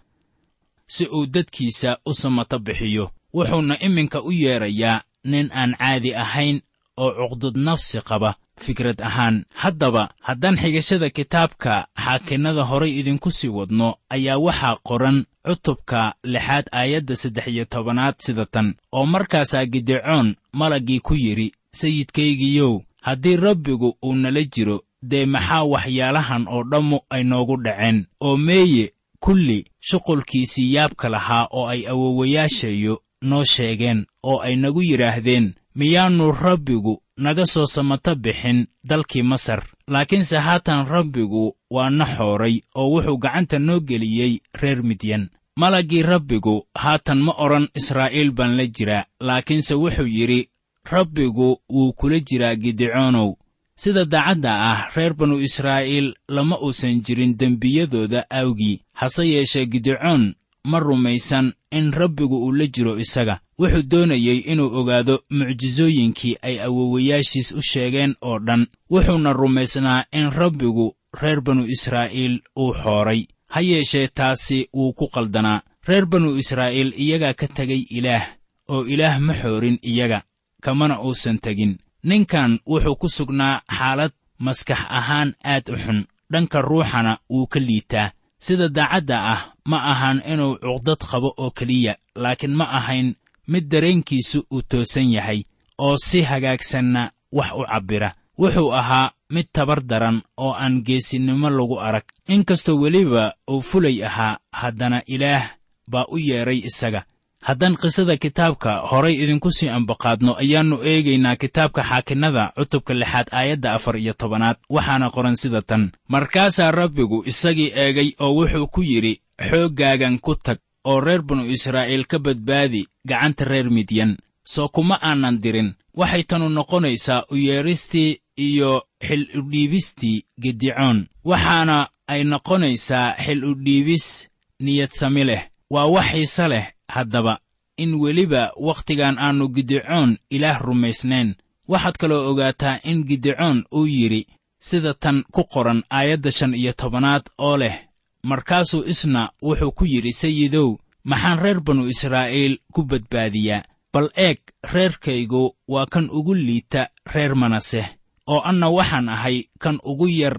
si 0.86 1.04
uu 1.06 1.26
dadkiisa 1.26 1.98
u 2.06 2.14
samato 2.14 2.58
bixiyo. 2.58 3.10
Wuxuuna 3.34 3.74
iminka 3.86 4.22
u 4.22 4.32
yeedrayaa 4.32 5.02
nin 5.24 5.50
aan 5.52 5.72
caadi 5.80 6.14
ahayn 6.14 6.60
oo 6.96 7.12
cuqdad 7.28 7.56
nafsi 7.56 8.00
qaba 8.08 8.34
fikrad 8.60 9.00
ahaan. 9.02 9.44
Haddaba 9.54 10.10
haddaan 10.20 10.56
xigashada 10.56 11.10
kitaabka 11.10 11.86
xaakinnada 12.04 12.62
horay 12.64 12.92
idinku 13.00 13.30
sii 13.30 13.48
wadno 13.48 13.88
ayaa 14.10 14.38
waxaa 14.38 14.76
qoran 14.88 15.24
cutubka 15.46 16.14
lixaad 16.24 16.66
aayadda 16.72 17.16
saddex 17.16 17.46
iyo 17.46 17.64
tobanaad 17.64 18.14
sida 18.18 18.46
tan 18.46 18.74
oo 18.92 19.06
markaasaa 19.06 19.64
gidicoon 19.66 20.36
malaggii 20.52 21.00
ku 21.00 21.14
yidhi 21.14 21.52
sayidkaygiyow 21.72 22.80
haddii 23.02 23.36
rabbigu 23.36 23.96
uu 24.04 24.14
nala 24.14 24.42
jiro 24.44 24.82
dee 25.02 25.26
maxaa 25.26 25.64
waxyaalahan 25.64 26.44
oo 26.48 26.62
dhammu 26.70 26.98
ay 27.10 27.24
noogu 27.24 27.56
dhaceen? 27.64 28.06
Oo 28.20 28.36
meeye 28.36 28.92
kulli 29.20 29.64
shuqulkiisii 29.80 30.74
yaabka 30.74 31.08
lahaa 31.08 31.48
oo 31.50 31.66
ay 31.68 31.86
awowayaashayo 31.88 33.02
noo 33.22 33.44
sheegeen 33.44 34.06
oo 34.22 34.38
ay 34.40 34.56
nagu 34.56 34.82
yidhaahdeen 34.82 35.54
miyaannu 35.74 36.32
rabbigu 36.32 37.02
naga 37.16 37.46
soo 37.46 37.66
samato 37.66 38.14
bixin 38.14 38.66
dalkii 38.84 39.22
masar. 39.22 39.62
Laakiinse 39.88 40.38
haatan 40.38 40.86
rabbigu 40.86 41.56
waa 41.70 41.90
na 41.90 42.04
xooray 42.16 42.60
oo 42.74 42.90
wuxuu 42.94 43.18
gacanta 43.18 43.58
noo 43.58 43.80
geliyey 43.80 44.40
reer 44.60 44.82
midyan. 44.82 45.28
Malaggii 45.56 46.02
rabbigu 46.02 46.66
haatan 46.74 47.18
ma 47.22 47.32
odhan 47.44 47.68
israa'iil 47.74 48.30
baan 48.30 48.56
la 48.56 48.66
jiraa 48.66 49.04
laakiinse 49.20 49.74
wuxuu 49.74 50.06
yidhi 50.06 50.48
rabbigu 50.92 51.60
wuu 51.70 51.92
kula 51.92 52.20
jiraa 52.20 52.54
gidicoonow 52.54 53.36
sida 53.76 54.04
daacadda 54.04 54.52
ah 54.70 54.88
reer 54.96 55.14
banu 55.14 55.40
israa'iil 55.40 56.14
lama 56.28 56.56
uusan 56.60 57.00
jirin 57.04 57.36
dembiyadooda 57.38 58.24
awgii. 58.30 58.80
Hase 58.92 59.28
yeeshee 59.28 59.66
gidicoon 59.66 60.34
ma 60.64 60.78
rumaysan 60.80 61.52
in 61.70 61.92
rabbigu 61.92 62.36
uu 62.44 62.52
la 62.52 62.66
jiro 62.66 62.98
isaga. 62.98 63.40
Wuxuu 63.58 63.82
doonayey 63.82 64.38
inuu 64.52 64.70
ogaado 64.78 65.14
mucjisooyinkii 65.30 66.36
ay 66.42 66.60
awowayaashiis 66.60 67.52
u 67.52 67.62
sheegeen 67.62 68.14
oo 68.22 68.38
dhan. 68.38 68.66
Wuxuuna 68.90 69.32
rumaysnaa 69.32 70.04
in 70.12 70.30
rabbigu 70.30 70.96
reer 71.20 71.40
banu 71.40 71.64
israa'iil 71.66 72.40
uu 72.58 72.72
xooray. 72.82 73.26
Ha 73.48 73.60
yeeshee 73.60 74.08
taasi 74.08 74.68
wuu 74.74 74.92
ku 74.92 75.08
qaldanaa. 75.08 75.62
Reer 75.88 76.06
banu 76.06 76.36
israa'iil 76.36 76.92
iyagaa 76.96 77.34
ka 77.34 77.46
tegay 77.48 77.82
ilaah 77.90 78.24
oo 78.68 78.84
ilaah 78.84 79.18
ma 79.20 79.34
xoorin 79.34 79.78
iyaga 79.82 80.22
kamana 80.62 81.00
uusan 81.02 81.38
tegin. 81.38 81.78
Ninkan 82.04 82.58
wuxuu 82.66 82.96
ku 82.96 83.08
sugnaa 83.08 83.62
xaalad 83.78 84.12
maskax 84.38 84.78
ahaan 84.88 85.34
aad 85.44 85.68
u 85.68 85.76
xun. 85.76 86.06
Dhanka 86.32 86.62
ruuxana 86.62 87.18
wuu 87.30 87.46
ka 87.46 87.60
liitaa 87.60 88.12
sida 88.44 88.68
daacadda 88.68 89.16
ah 89.34 89.40
ma 89.70 89.78
ahan 89.92 90.18
inuu 90.32 90.58
cuqdad 90.64 91.00
qabo 91.10 91.28
oo 91.42 91.50
keliya 91.58 91.94
laakiin 92.22 92.54
ma 92.58 92.66
ahayn 92.78 93.08
mid 93.52 93.64
dareenkiisu 93.72 94.38
uu 94.54 94.62
toosan 94.70 95.08
yahay 95.16 95.40
oo 95.78 95.96
si 96.06 96.22
hagaagsanna 96.30 97.02
wax 97.32 97.50
u 97.60 97.64
cabbira. 97.70 98.10
Wuxuu 98.40 98.72
ahaa 98.80 99.12
mid 99.34 99.46
tabar 99.52 99.80
daran 99.90 100.22
oo 100.36 100.52
aan 100.62 100.82
geesinnimo 100.86 101.50
lagu 101.50 101.76
arag. 101.80 102.06
Inkastoo 102.28 102.80
weliba 102.82 103.34
uu 103.50 103.60
fulay 103.60 104.04
ahaa 104.04 104.38
haddana 104.52 105.02
ilaah 105.06 105.44
baa 105.92 106.06
u 106.08 106.16
yeedhay 106.18 106.60
isaga 106.68 107.04
haddaan 107.42 107.76
qisada 107.76 108.16
kitaabka 108.16 108.72
horay 108.90 109.14
idinku 109.22 109.50
sii 109.56 109.68
ambaqaadno 109.68 110.32
ayaannu 110.42 110.76
eegaynaa 110.90 111.36
kitaabka 111.36 111.82
xaakinnada 111.90 112.52
cutubka 112.56 112.94
lixaad 112.94 113.28
aayadda 113.32 113.72
afar 113.74 113.96
iyo 113.96 114.12
tobanaad. 114.12 114.56
Waxaana 114.70 115.10
qoran 115.10 115.36
sida 115.36 115.62
tan. 115.62 115.82
Markaasaa 116.08 116.70
rabbigu 116.70 117.18
isagii 117.26 117.72
eegay 117.82 118.10
oo 118.20 118.32
wuxuu 118.38 118.66
ku 118.66 118.82
yidhi 118.82 119.20
xooggaagan 119.48 120.18
ku 120.18 120.34
tag 120.34 120.58
oo 120.84 121.00
reer 121.00 121.22
banu 121.22 121.44
israa'iil 121.44 122.04
ka 122.06 122.18
badbaadi 122.18 122.86
gacanta 123.08 123.44
reer 123.44 123.70
midyan 123.70 124.16
soo 124.44 124.68
kuma 124.68 124.98
aanan 125.02 125.36
dirin 125.42 125.74
waxay 126.00 126.22
tanu 126.24 126.48
noqonaysaa 126.48 127.24
u 127.32 127.36
yeedhistii 127.36 128.18
iyo 128.36 128.82
xil 129.06 129.22
udhiibistii 129.38 130.24
gidicoon 130.42 130.98
waxaana 131.24 131.88
ay 132.12 132.24
noqonaysaa 132.24 133.14
xil 133.24 133.44
udhiibis 133.44 134.28
niyadsami 134.60 135.24
leh. 135.24 135.42
Waa 135.70 135.86
wax 135.86 136.06
xiise 136.12 136.48
leh 136.48 136.66
haddaba 136.94 137.38
in 137.76 137.94
weliba 138.02 138.52
wakhtigan 138.66 139.18
aannu 139.18 139.48
gidicoon 139.48 140.18
ilaah 140.30 140.58
rumaysnayn. 140.66 141.34
Waxaad 141.68 141.96
kaloo 142.00 142.30
ogaataa 142.30 142.80
in 142.84 143.04
gidicoon 143.08 143.64
uu 143.74 143.86
yidhi 143.86 144.26
sida 144.60 144.94
tan 144.94 145.24
ku 145.32 145.44
qoran 145.52 145.82
aayadda 145.90 146.30
shan 146.30 146.54
iyo 146.54 146.72
tobanaad 146.72 147.22
oo 147.38 147.56
leh 147.56 147.76
markaasuu 148.22 148.84
isna 148.92 149.30
wuxuu 149.42 149.72
ku 149.72 149.84
yidhi 149.84 150.12
sayidow 150.12 150.76
maxaan 151.04 151.38
reer 151.38 151.60
banu 151.60 151.86
israa'iil 151.88 152.58
ku 152.74 152.82
badbaadiyaa? 152.82 153.62
Bal 153.92 154.08
eeg 154.16 154.38
reerkaygu 154.72 155.56
waa 155.68 155.86
kan 155.86 156.10
ugu 156.12 156.34
liita 156.34 156.88
reer 157.14 157.34
manaseh 157.34 157.88
oo 158.26 158.40
anna 158.50 158.68
waxaan 158.68 159.08
ahay 159.08 159.44
kan 159.58 159.78
ugu 159.84 160.08
yar 160.08 160.36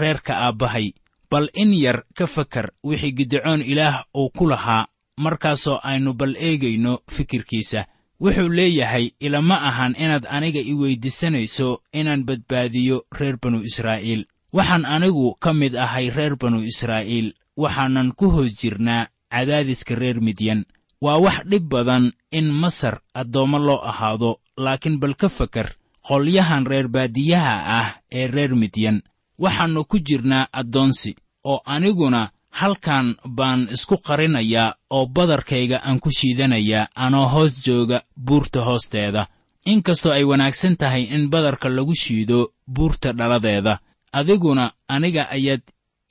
reerka 0.00 0.32
aabbahay. 0.44 0.92
Bal 1.30 1.48
in 1.54 1.72
yar 1.74 2.04
ka 2.14 2.26
fakar 2.26 2.66
wixii 2.84 3.12
gidicoon 3.12 3.62
ilaah 3.62 4.04
uu 4.14 4.28
ku 4.36 4.46
lahaa 4.46 4.86
markaasoo 5.18 5.80
aynu 5.82 6.12
bal 6.12 6.36
eegayno 6.36 6.98
fikirkiisa. 7.10 7.84
Wuxuu 8.20 8.48
leeyahay 8.48 9.10
ilama 9.20 9.62
ahan 9.62 9.94
inaad 9.98 10.26
aniga 10.30 10.60
i 10.60 10.74
weyddiisanayso 10.74 11.82
inaan 11.92 12.24
badbaadiyo 12.24 13.04
reer 13.18 13.36
banu 13.42 13.62
israa'iil. 13.62 14.24
Waxaan 14.52 14.84
anigu 14.84 15.34
ka 15.40 15.52
mid 15.52 15.74
ahay 15.76 16.10
reer 16.10 16.36
banu 16.36 16.62
israa'iil 16.62 17.34
waxaanan 17.56 18.12
ku 18.12 18.30
hoos 18.30 18.54
jirnaa 18.60 19.08
cadaadiska 19.30 19.94
reer 19.94 20.20
midyan. 20.20 20.64
Waa 21.00 21.18
wax 21.18 21.42
dhib 21.50 21.68
badan 21.68 22.12
in 22.30 22.50
masar 22.52 23.00
addoommo 23.14 23.58
loo 23.58 23.80
ahaado 23.82 24.40
laakiin 24.56 24.98
bal 25.00 25.14
ka 25.14 25.28
fakar 25.28 25.74
qolyahan 26.06 26.66
reer 26.66 26.88
baadiyaha 26.88 27.54
ah 27.80 27.88
ee 28.12 28.26
reer 28.26 28.54
midyan. 28.54 29.02
Waxaannu 29.38 29.84
ku 29.84 29.98
jirnaa 29.98 30.46
addoonsi 30.52 31.16
oo 31.44 31.60
aniguna 31.64 32.30
halkan 32.58 33.16
baan 33.28 33.68
isku 33.74 33.96
qarinayaa 34.06 34.74
oo 34.90 35.06
badarkayga 35.06 35.78
aan 35.86 36.00
ku 36.00 36.10
shiidanayaa 36.18 36.88
anoo 36.94 37.28
hoos 37.28 37.52
jooga 37.66 37.98
buurta 38.26 38.60
hoosteeda. 38.68 39.26
Inkastoo 39.66 40.12
ay 40.12 40.24
wanaagsan 40.24 40.76
tahay 40.76 41.02
in 41.14 41.30
badarka 41.30 41.68
lagu 41.68 41.94
shiido 41.94 42.52
buurta 42.74 43.12
dhaladeeda. 43.18 43.78
Adiguna 44.12 44.72
aniga 44.88 45.22
ayaad 45.30 45.62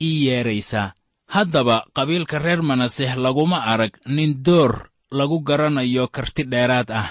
ii 0.02 0.26
yeedraysaa 0.26 0.92
haddaba 1.34 1.84
qabiilka 1.96 2.38
reer 2.38 2.62
manaseh 2.62 3.16
laguma 3.16 3.58
arag 3.72 3.92
nin 4.06 4.42
door 4.44 4.90
lagu 5.12 5.40
garanayo 5.40 6.08
karti 6.08 6.44
dheeraad 6.44 6.90
ah. 6.90 7.08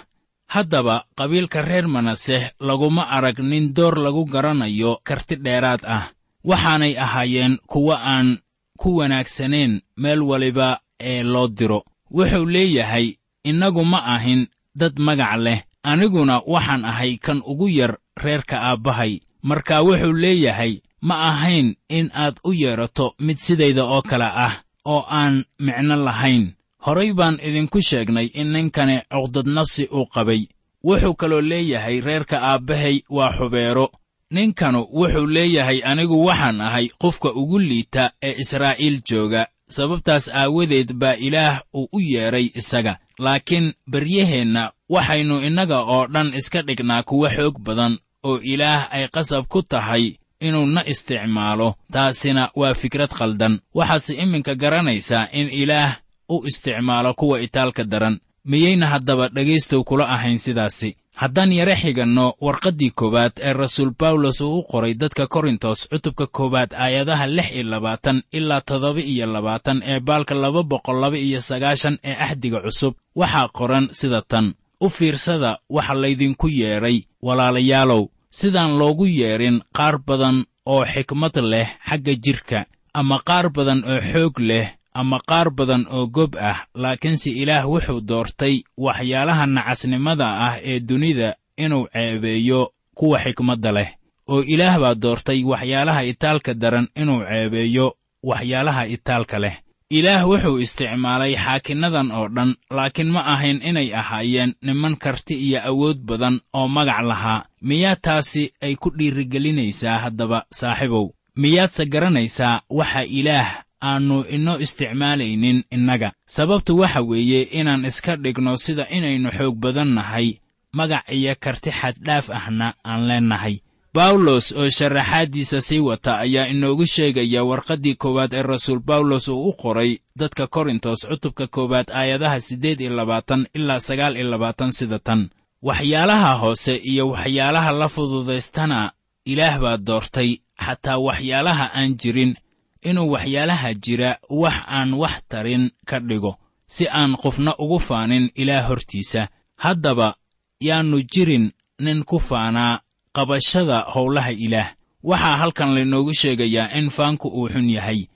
Haddaba 0.53 1.05
qabiilka 1.15 1.61
reer 1.61 1.87
manaseh 1.87 2.51
laguma 2.59 3.03
arag 3.09 3.39
nin 3.39 3.73
door 3.73 3.95
lagu 3.97 4.25
garanayo 4.25 4.99
karti 5.03 5.35
dheeraad 5.35 5.81
ah. 5.85 6.03
Waxaanay 6.43 6.97
ahaayeen 6.97 7.57
kuwo 7.67 7.93
aan 7.93 8.41
ku 8.81 8.89
wanaagsanayn 8.99 9.73
meel 10.01 10.21
waliba 10.29 10.69
ee 10.99 11.23
loo 11.23 11.47
diro. 11.47 11.79
Wuxuu 12.15 12.45
leeyahay 12.53 13.07
innagu 13.49 13.83
ma 13.91 13.99
ahin 14.15 14.41
dad 14.79 14.95
magac 15.07 15.35
leh. 15.45 15.59
Aniguna 15.83 16.35
waxaan 16.53 16.85
ahay 16.91 17.17
kan 17.25 17.39
ugu 17.51 17.67
yar 17.79 17.93
reerka 18.23 18.57
aabbahay. 18.61 19.13
Marka 19.49 19.75
wuxuu 19.87 20.13
leeyahay 20.23 20.73
ma 21.07 21.15
ahayn 21.29 21.67
in 21.89 22.07
aad 22.13 22.35
u 22.43 22.53
yeedrato 22.53 23.13
mid 23.25 23.37
sidayda 23.45 23.83
oo 23.85 24.01
kale 24.01 24.25
ah 24.45 24.53
oo 24.85 25.05
aan 25.09 25.45
micno 25.59 25.95
lahayn. 26.07 26.53
Horay 26.85 27.13
baan 27.13 27.37
idinku 27.47 27.79
sheegnay 27.81 28.27
in 28.39 28.49
ninkani 28.53 28.97
cuqdad 29.11 29.47
nafsi 29.55 29.83
uu 29.93 30.05
qabay. 30.13 30.41
Wuxuu 30.83 31.13
kaloo 31.15 31.41
leeyahay 31.41 32.01
reerka 32.01 32.37
aabbahay 32.41 33.01
waa 33.09 33.33
xubeero 33.37 33.85
ninkanu 34.31 34.87
wuxuu 34.93 35.27
leeyahay 35.35 35.79
anigu 35.91 36.25
waxaan 36.25 36.61
ahay 36.61 36.87
qofka 37.01 37.29
ugu 37.41 37.59
liita 37.59 38.11
ee 38.23 38.35
israa'iil 38.43 39.01
jooga. 39.09 39.47
Sababtaas 39.75 40.25
aawadeed 40.33 40.93
baa 40.93 41.15
ilaah 41.15 41.61
uu 41.73 41.87
u 41.91 41.99
yeedhay 41.99 42.47
isaga. 42.55 42.97
Laakiin 43.19 43.73
baryaheenna 43.91 44.71
waxaynu 44.89 45.35
innaga 45.47 45.79
oo 45.93 46.07
dhan 46.07 46.33
iska 46.39 46.61
dhignaa 46.61 47.03
kuwa 47.03 47.29
xoog 47.35 47.55
badan 47.59 47.93
oo 48.23 48.37
ilaah 48.43 48.81
ay 48.95 49.07
qasab 49.07 49.45
ku 49.47 49.61
tahay 49.61 50.15
inuu 50.39 50.65
na 50.65 50.81
isticmaalo. 50.91 51.75
Taasina 51.91 52.49
waa 52.55 52.73
fikrad 52.73 53.09
khaldan. 53.17 53.59
Waxaadse 53.73 54.13
iminka 54.23 54.55
garanaysaa 54.55 55.27
in 55.31 55.47
ilaah 55.61 55.97
u 56.29 56.43
isticmaalo 56.47 57.13
kuwa 57.13 57.41
itaalka 57.41 57.83
daran. 57.83 58.19
Miyayna 58.45 58.87
haddaba 58.87 59.29
dhegaystow 59.29 59.83
kula 59.83 60.09
ahayn 60.09 60.37
sidaasi 60.37 60.95
haddaan 61.15 61.52
yare 61.54 61.76
xiganno 61.76 62.34
warqaddii 62.41 62.91
koowaad 62.95 63.32
ee 63.39 63.54
rasuul 63.54 63.91
bawlos 64.00 64.41
uu 64.41 64.60
u 64.60 64.63
qoray 64.63 64.93
dadka 64.93 65.28
korintos 65.28 65.88
cutubka 65.89 66.28
koowaad 66.28 66.74
aayadaha 66.74 67.28
lix 67.28 67.52
iyo 67.52 67.63
labaatan 67.63 68.24
ilaa 68.32 68.62
toddoba 68.62 69.02
iyo 69.02 69.26
labaatan 69.26 69.82
ee 69.86 70.00
baalka 70.00 70.36
laba 70.36 70.63
boqol 70.63 71.00
laba 71.02 71.17
iyo 71.17 71.41
sagaashan 71.41 71.97
ee 72.04 72.15
axdiga 72.26 72.60
cusub 72.62 72.93
waxaa 73.15 73.47
qoran 73.58 73.88
sida 73.91 74.21
tan. 74.21 74.54
U 74.82 74.89
fiirsada 74.89 75.60
waxa 75.69 75.93
laydinku 75.93 76.47
yeedhay 76.50 76.97
walaalayaalow 77.21 78.04
sidaan 78.32 78.78
loogu 78.80 79.06
yeedhin 79.06 79.62
qaar 79.78 79.97
badan 80.08 80.45
oo 80.65 80.86
xikmad 80.86 81.36
leh 81.52 81.67
xagga 81.89 82.13
jidhka 82.24 82.65
ama 82.93 83.19
qaar 83.28 83.50
badan 83.50 83.84
oo 83.91 84.00
xoog 84.12 84.39
leh 84.39 84.67
ama 84.93 85.19
qaar 85.30 85.49
badan 85.58 85.86
oo 85.89 86.08
gob 86.08 86.36
ah 86.36 86.65
laakiinse 86.75 87.30
ilaah 87.41 87.65
wuxuu 87.69 88.01
doortay 88.01 88.56
waxyaalaha 88.77 89.45
nacasnimada 89.45 90.27
ah 90.47 90.56
ee 90.63 90.80
dunida 90.80 91.36
inuu 91.58 91.88
ceebeeyo 91.93 92.71
kuwa 92.97 93.19
xikmadda 93.23 93.71
leh 93.71 93.89
oo 94.30 94.43
ilaah 94.54 94.80
baa 94.80 94.95
doortay 94.95 95.43
waxyaalaha 95.43 96.04
itaalka 96.12 96.54
daran 96.54 96.88
inuu 96.95 97.21
ceebeeyo 97.30 97.88
waxyaalaha 98.23 98.84
itaalka 98.95 99.39
leh. 99.39 99.56
Ilaah 99.91 100.23
wuxuu 100.30 100.58
isticmaalay 100.63 101.36
xaakinnadan 101.36 102.12
oo 102.12 102.27
dhan 102.36 102.56
laakiin 102.71 103.10
ma 103.12 103.21
ahayn 103.34 103.60
inay 103.69 103.89
ahaayeen 104.01 104.54
niman 104.62 104.95
karti 105.04 105.36
iyo 105.36 105.60
awood 105.69 105.97
badan 106.10 106.39
oo 106.54 106.67
magac 106.67 107.01
lahaa. 107.04 107.45
Miyaa 107.62 107.95
taasi 107.95 108.43
ay 108.62 108.75
ku 108.75 108.89
dhiirigelinaysaa 108.97 109.97
haddaba 110.04 110.45
saaxiibow? 110.51 111.10
Miyaadse 111.36 111.86
garanaysaa 111.86 112.62
waxa 112.69 113.04
ilaah 113.04 113.49
aannu 113.81 114.17
inoo 114.35 114.57
isticmaalaynin 114.59 115.63
innaga. 115.71 116.11
Sababtu 116.25 116.77
waxa 116.79 117.01
weeye 117.01 117.41
inaan 117.41 117.85
iska 117.85 118.15
dhigno 118.15 118.57
sida 118.57 118.85
inaynu 118.89 119.29
xoog 119.37 119.55
badan 119.63 119.93
nahay 119.97 120.27
magac 120.73 121.05
iyo 121.11 121.35
karti 121.39 121.71
xaddhaaf 121.71 122.29
ahna 122.29 122.73
aan 122.85 123.07
leennahay. 123.07 123.55
Bawlos 123.93 124.51
oo 124.55 124.69
sharaxaaddiisa 124.69 125.61
sii 125.61 125.79
wata 125.79 126.17
ayaa 126.19 126.45
inoogu 126.47 126.85
sheegaya 126.85 127.43
warqaddii 127.43 127.95
koowaad 127.95 128.33
ee 128.33 128.41
rasuul 128.41 128.79
bawlos 128.79 129.27
uu 129.27 129.49
u 129.49 129.53
qoray 129.53 129.97
dadka 130.19 130.47
korintos 130.47 130.99
cutubka 131.09 131.47
koowaad 131.47 131.89
aayadaha 131.91 132.39
siddeed 132.41 132.79
iyo 132.81 132.93
labaatan 132.95 133.47
ilaa 133.53 133.79
sagaal 133.79 134.15
iyo 134.15 134.29
labaatan 134.31 134.71
sida 134.71 134.99
tan. 134.99 135.29
Waxyaalaha 135.61 136.33
hoose 136.41 136.75
iyo 136.75 137.09
waxyaalaha 137.09 137.71
la 137.71 137.87
fududaystana 137.89 138.91
ilaah 139.25 139.59
baa 139.59 139.77
doortay 139.77 140.37
xataa 140.65 140.97
waxyaalaha 140.97 141.65
aan 141.75 141.97
jirin 142.01 142.35
inuu 142.81 143.11
waxyaalaha 143.11 143.73
jira 143.73 144.17
wax 144.29 144.53
aan 144.67 144.93
wax 144.93 145.15
tarin 145.29 145.71
ka 145.85 145.99
dhigo 145.99 146.35
si 146.67 146.87
aan 146.87 147.15
qofna 147.15 147.55
ugu 147.59 147.79
faanin 147.79 148.31
ilaah 148.35 148.67
hortiisa. 148.67 149.27
Haddaba 149.57 150.15
yaannu 150.59 151.01
jirin 151.13 151.51
nin 151.79 152.03
ku 152.03 152.19
faanaa 152.19 152.79
qabashada 153.15 153.79
howlaha 153.93 154.31
ilaah. 154.31 154.73
Waxaa 155.03 155.37
halkan 155.37 155.73
laynoogu 155.75 156.13
sheegayaa 156.13 156.71
in 156.77 156.89
faanku 156.89 157.27
uu 157.27 157.49
xun 157.49 157.69
yahay 157.69 158.07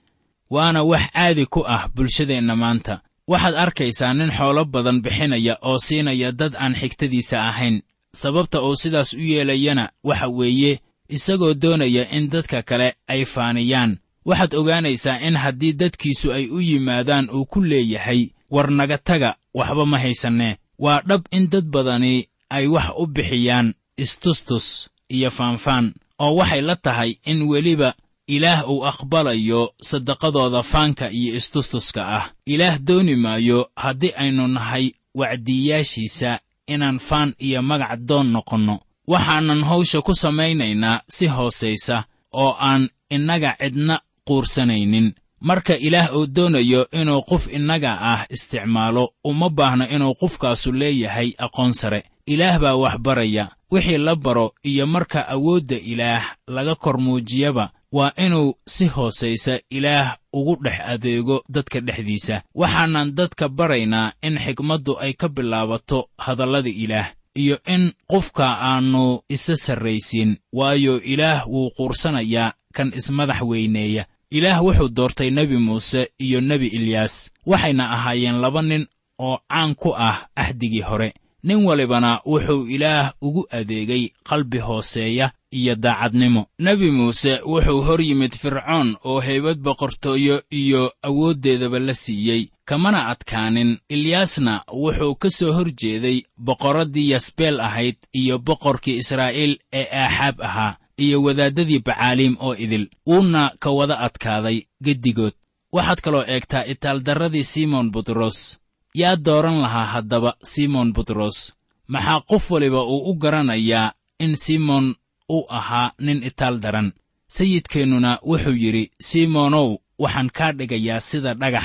waana 0.50 0.84
wax 0.84 1.12
caadi 1.14 1.46
ku 1.46 1.62
ah 1.68 1.90
bulshadeenna 1.96 2.56
maanta. 2.56 3.02
Waxaad 3.28 3.56
arkaysaa 3.56 4.14
nin 4.14 4.32
xoolo 4.32 4.66
badan 4.66 5.02
bixinaya 5.02 5.58
oo 5.62 5.78
siinaya 5.78 6.32
dad 6.32 6.54
aan 6.56 6.76
xigtadiisa 6.76 7.38
ahayn 7.50 7.82
sababta 8.14 8.62
uu 8.62 8.76
sidaas 8.76 9.14
u 9.14 9.20
yeelayana 9.20 9.90
waxa 10.04 10.28
weeye 10.28 10.80
isagoo 11.10 11.54
doonaya 11.54 12.10
in 12.12 12.30
dadka 12.30 12.62
kale 12.64 12.96
ay 13.08 13.26
faaniyaan 13.26 13.98
waxaad 14.26 14.54
ogaanaysaa 14.56 15.20
in 15.28 15.36
haddii 15.38 15.74
dadkiisu 15.74 16.34
ay 16.34 16.46
u 16.50 16.60
yimaadaan 16.62 17.30
uu 17.30 17.46
ku 17.46 17.62
leeyahay 17.64 18.30
war 18.52 18.72
naga 18.72 18.98
taga 18.98 19.36
waxba 19.54 19.86
ma 19.86 19.98
haysannee. 20.00 20.56
Waa 20.80 21.02
dhab 21.02 21.22
in 21.32 21.50
dad 21.50 21.66
badani 21.66 22.28
ay 22.50 22.68
wax 22.68 22.86
u 22.98 23.06
bixiyaan 23.08 23.74
istustus 23.98 24.90
iyo 25.10 25.30
faanfaan 25.32 25.94
oo 26.20 26.36
waxay 26.36 26.62
la 26.62 26.76
tahay 26.76 27.16
in 27.26 27.42
weliba 27.42 27.94
ilaah 28.28 28.70
uu 28.70 28.86
aqbalayo 28.86 29.74
saddaqadooda 29.82 30.64
faanka 30.64 31.10
iyo 31.12 31.36
istustuska 31.36 32.02
ah. 32.18 32.26
Ilaah 32.46 32.80
dooni 32.80 33.16
maayo 33.16 33.70
haddii 33.76 34.14
aynu 34.18 34.48
nahay 34.48 34.92
wacdiyaashiisa 35.16 36.40
inaan 36.68 37.00
faan 37.00 37.34
iyo 37.40 37.62
magac 37.62 38.00
doon 38.00 38.28
noqonno. 38.32 38.80
Waxaanan 39.08 39.64
hawsha 39.64 40.02
ku 40.02 40.14
samaynaynaa 40.16 41.02
si 41.10 41.28
hoosaysa 41.28 42.04
oo 42.34 42.58
aan 42.60 42.90
innaga 43.10 43.56
cidna 43.60 44.02
quursanaynin. 44.28 45.14
Marka 45.40 45.76
ilaah 45.78 46.16
uu 46.16 46.28
doonayo 46.28 46.88
inuu 46.92 47.22
qof 47.22 47.48
innaga 47.54 47.98
ah 48.02 48.26
isticmaalo 48.30 49.14
uma 49.24 49.50
baahno 49.50 49.86
inuu 49.88 50.14
qofkaasu 50.22 50.72
leeyahay 50.72 51.34
aqoon 51.38 51.74
sare. 51.74 52.04
Ilaah 52.28 52.60
baa 52.60 52.76
wax 52.76 52.98
baraya 52.98 53.50
wixii 53.72 53.98
la 53.98 54.16
baro 54.16 54.54
iyo 54.64 54.88
marka 54.88 55.28
awoodda 55.28 55.76
ilaah 55.76 56.24
laga 56.48 56.76
kor 56.76 56.98
muujiyaba 56.98 57.70
waa 57.92 58.12
inuu 58.18 58.54
si 58.68 58.88
hoosaysa 58.88 59.60
ilaah 59.70 60.18
ugu 60.34 60.58
dhex 60.64 60.80
adeego 60.86 61.44
dadka 61.50 61.80
dhexdiisa. 61.80 62.42
Waxaanan 62.56 63.16
dadka 63.16 63.50
baraynaa 63.50 64.14
in 64.22 64.40
xikmaddu 64.40 64.98
ay 65.00 65.14
ka 65.14 65.30
bilaabato 65.30 66.10
hadallada 66.18 66.70
ilaah 66.70 67.12
iyo 67.36 67.58
in 67.68 67.92
qofka 68.08 68.44
aannu 68.48 69.22
isa 69.30 69.56
sarraysiin 69.56 70.38
waayo 70.54 71.02
ilaah 71.02 71.48
wuu 71.48 71.70
quursanayaa 71.78 72.54
kan 72.74 72.92
ismadax 72.96 73.42
weyneeya 73.42 74.06
ilaah 74.38 74.60
wuxuu 74.66 74.90
doortay 74.98 75.30
nebi 75.38 75.58
muuse 75.58 76.02
iyo 76.26 76.40
nebi 76.50 76.68
ilyaas 76.78 77.16
waxayna 77.46 77.84
ahaayeen 77.96 78.38
laba 78.44 78.62
nin 78.62 78.84
oo 79.28 79.38
caan 79.52 79.72
ku 79.82 79.90
ah 80.10 80.18
axdigii 80.36 80.82
hore. 80.90 81.10
Nin 81.48 81.60
walibana 81.68 82.12
wuxuu 82.32 82.68
ilaah 82.76 83.14
ugu 83.22 83.42
adeegay 83.58 84.04
qalbi 84.30 84.60
hooseeya 84.68 85.32
iyo 85.52 85.76
daacadnimo. 85.76 86.42
Nebi 86.60 86.92
muuse 86.92 87.34
wuxuu 87.52 87.82
hor 87.88 88.02
yimid 88.02 88.34
fircoon 88.42 88.98
oo 89.06 89.20
haybad 89.22 89.58
boqortooyo 89.66 90.42
iyo 90.52 90.92
awooddeedaba 91.08 91.80
la 91.80 91.94
siiyey 91.94 92.42
kamana 92.66 93.08
adkaanin. 93.12 93.78
Ilyaasna 93.90 94.54
wuxuu 94.74 95.16
ka 95.22 95.30
soo 95.30 95.54
hor 95.54 95.70
jeeday 95.82 96.18
boqorraddii 96.38 97.10
yasbeel 97.12 97.60
ahayd 97.60 97.96
iyo 98.14 98.36
boqorkii 98.40 98.98
israa'iil 98.98 99.54
ee 99.74 99.88
aaxaab 100.04 100.42
ahaa 100.42 100.78
iyo 100.98 101.24
wadaaddadii 101.24 101.80
bacaaliim 101.80 102.36
oo 102.40 102.56
idil. 102.56 102.90
Wuuna 103.08 103.52
ka 103.60 103.70
wada 103.72 104.00
adkaaday 104.00 104.58
geddigood. 104.84 105.34
Waxaad 105.72 106.02
kaloo 106.02 106.24
eegtaa 106.28 106.64
itaaldarradii 106.66 107.44
simon 107.44 107.92
butros. 107.92 108.60
Yaa 108.94 109.16
dooran 109.16 109.60
lahaa 109.62 109.86
haddaba 109.86 110.32
simon 110.44 110.94
butros. 110.94 111.54
Maxaa 111.88 112.22
qof 112.30 112.52
waliba 112.52 112.84
uu 112.84 113.10
u 113.12 113.14
garanayaa 113.14 113.94
in 114.20 114.36
simon 114.36 114.96
uu 115.30 115.46
ahaa 115.50 115.92
nin 116.00 116.24
itaal 116.24 116.60
daran 116.60 116.94
sayidkeennuna 117.28 118.20
wuxuu 118.30 118.56
yidhi 118.64 118.92
simonow 119.02 119.78
waxaan 120.00 120.30
kaa 120.38 120.52
dhigayaa 120.58 121.00
sida 121.00 121.34
dhagax. 121.34 121.64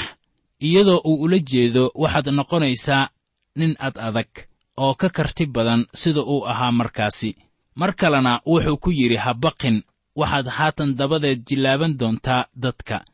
Iyadoo 0.62 1.00
uu 1.04 1.22
ula 1.24 1.38
jeedo 1.38 1.90
waxaad 1.94 2.26
noqonaysaa 2.38 3.08
nin 3.56 3.72
ad 3.78 3.96
adag 3.98 4.28
oo 4.76 4.94
ka 4.94 5.08
karti 5.16 5.46
badan 5.46 5.86
sida 5.94 6.20
uu 6.22 6.44
ahaa 6.50 6.72
markaasi 6.72 7.36
mar 7.74 7.94
kalena 7.94 8.40
wuxuu 8.46 8.76
ku 8.76 8.90
yidhi 8.92 9.16
habaqin 9.16 9.82
waxaad 10.16 10.46
haatan 10.48 10.94
dabadeed 10.96 11.40
jillaaban 11.48 11.98
doontaa 11.98 12.46
dadka. 12.56 13.04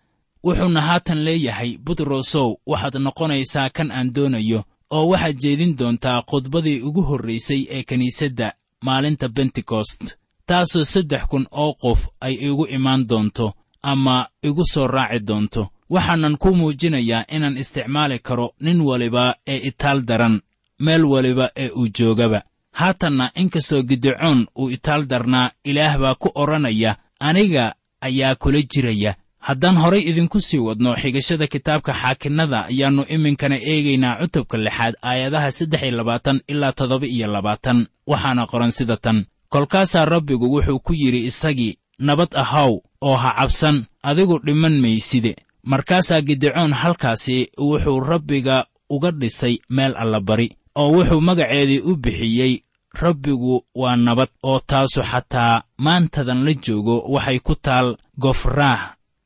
Wuxuuna 0.44 0.80
haatan 0.80 1.18
leeyahay 1.24 1.78
butrosow 1.84 2.48
waxaad 2.66 2.94
noqonaysaa 3.06 3.70
kan 3.76 3.90
aan 3.90 4.12
doonayo 4.14 4.64
oo 4.90 5.06
waxaad 5.12 5.36
jeedin 5.42 5.76
doontaa 5.78 6.22
khudbadii 6.30 6.80
ugu 6.82 7.02
horraysay 7.02 7.66
ee 7.70 7.82
kiniisadda 7.82 8.52
maalinta 8.84 9.28
bentekost 9.28 10.16
taasoo 10.46 10.84
saddex 10.84 11.22
kun 11.30 11.46
oo 11.50 11.72
qof 11.82 12.00
ay 12.20 12.34
igu 12.48 12.66
imaan 12.76 13.06
doonto 13.08 13.52
ama 13.82 14.28
igu 14.42 14.62
soo 14.72 14.86
raaci 14.86 15.20
doonto. 15.26 15.62
Waxaanan 15.90 16.36
ku 16.38 16.54
muujinayaa 16.56 17.24
inaan 17.34 17.56
isticmaali 17.56 18.18
karo 18.18 18.54
nin 18.60 18.80
waliba 18.80 19.34
ee 19.46 19.56
itaal 19.68 20.02
daran 20.08 20.40
meel 20.78 21.04
waliba 21.04 21.50
ee 21.56 21.68
uu 21.70 21.88
joogaba 21.88 22.42
haatanna 22.80 23.30
inkastoo 23.40 23.82
gidecoon 23.82 24.46
uu 24.58 24.70
itaal 24.76 25.02
darnaa 25.10 25.50
ilaah 25.64 25.94
baa 26.02 26.14
ku 26.14 26.28
odhanaya 26.34 26.96
aniga 27.20 27.74
ayaa 28.00 28.34
kula 28.34 28.60
jiraya. 28.72 29.14
Haddaan 29.46 29.76
horay 29.82 30.00
idinku 30.10 30.40
sii 30.40 30.58
wadno 30.66 30.90
xigashada 31.02 31.46
kitaabka 31.46 31.92
xaakinnada 32.00 32.58
ayaannu 32.70 33.02
iminkana 33.14 33.56
eegaynaa 33.70 34.18
cutubka 34.20 34.56
lixaad 34.58 34.94
aayadaha 35.02 35.50
saddex 35.58 35.82
iyo 35.82 35.96
labaatan 35.96 36.40
ilaa 36.52 36.72
toddoba 36.72 37.06
iyo 37.06 37.26
labaatan. 37.34 37.78
Waxaana 38.06 38.46
qoran 38.50 38.70
sida 38.78 38.96
tan 38.96 39.18
kolkaasaa 39.48 40.04
rabbigu 40.04 40.46
wuxuu 40.54 40.78
ku 40.86 40.92
yidhi 41.00 41.20
isagii 41.30 41.78
nabad 41.98 42.28
ahaw 42.42 42.72
oo 43.08 43.16
ha 43.22 43.30
cabsan 43.38 43.84
adigu 44.02 44.38
dhiman 44.46 44.76
mayside. 44.84 45.36
Markaasaa 45.62 46.20
gidecoon 46.20 46.72
halkaasi 46.72 47.48
wuxuu 47.58 48.00
rabbiga 48.00 48.66
uga 48.90 49.10
dhisay 49.10 49.54
meel 49.70 49.94
allabari 49.96 50.48
oo 50.74 50.90
wuxuu 50.92 51.20
magaceedii 51.20 51.78
u 51.80 51.96
bixiyey 51.96 52.52
rabbigu 53.00 53.64
waa 53.74 53.96
nabad 53.96 54.28
oo 54.42 54.60
taasu 54.66 55.02
xataa 55.02 55.62
maantadan 55.78 56.44
la 56.46 56.52
joogo 56.64 56.96
waxay 57.14 57.38
ku 57.46 57.54
taal 57.54 57.96
gofraah 58.18 58.80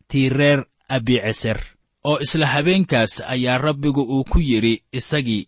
tii 0.08 0.28
reer 0.28 0.60
abiceser 0.88 1.58
oo 2.04 2.18
isla 2.24 2.46
habeenkaas 2.46 3.12
ayaa 3.28 3.58
rabbigu 3.58 4.02
uu 4.02 4.24
ku 4.24 4.38
yidhi 4.40 4.82
isagii 4.92 5.46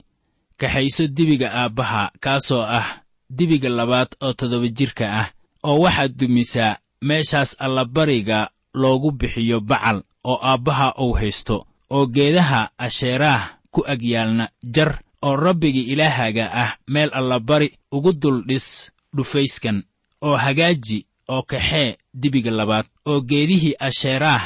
kaxayso 0.60 1.06
dibiga 1.06 1.48
aabbaha 1.52 2.10
kaasoo 2.20 2.62
ah 2.62 2.86
dibiga 3.30 3.68
labaad 3.68 4.10
oo 4.24 4.32
toddoba 4.32 4.68
jirka 4.68 5.04
ah 5.20 5.26
oo 5.64 5.78
waxaad 5.84 6.12
dumisaa 6.18 6.76
meeshaas 7.02 7.56
allabariga 7.58 8.50
loogu 8.74 9.10
bixiyo 9.10 9.60
bacal 9.60 10.02
oo 10.24 10.38
aabbaha 10.42 10.94
uu 11.02 11.12
haysto 11.20 11.66
oo 11.90 12.06
geedaha 12.06 12.70
asheeraah 12.78 13.42
ku 13.70 13.80
agyaalna 13.92 14.48
jar 14.74 15.00
oo 15.22 15.36
rabbiga 15.36 15.80
ilaahaaga 15.92 16.44
ah 16.62 16.70
meel 16.88 17.10
allabari 17.12 17.68
ugu 17.92 18.12
dul 18.12 18.44
dhis 18.48 18.90
dhufayskan 19.16 19.82
oo 20.22 20.36
hagaaji 20.36 21.06
oo 21.28 21.42
kaxee 21.42 21.96
dibiga 22.14 22.50
labaad 22.50 22.86
oo 23.06 23.20
geedihii 23.20 23.74
asheeraah 23.78 24.44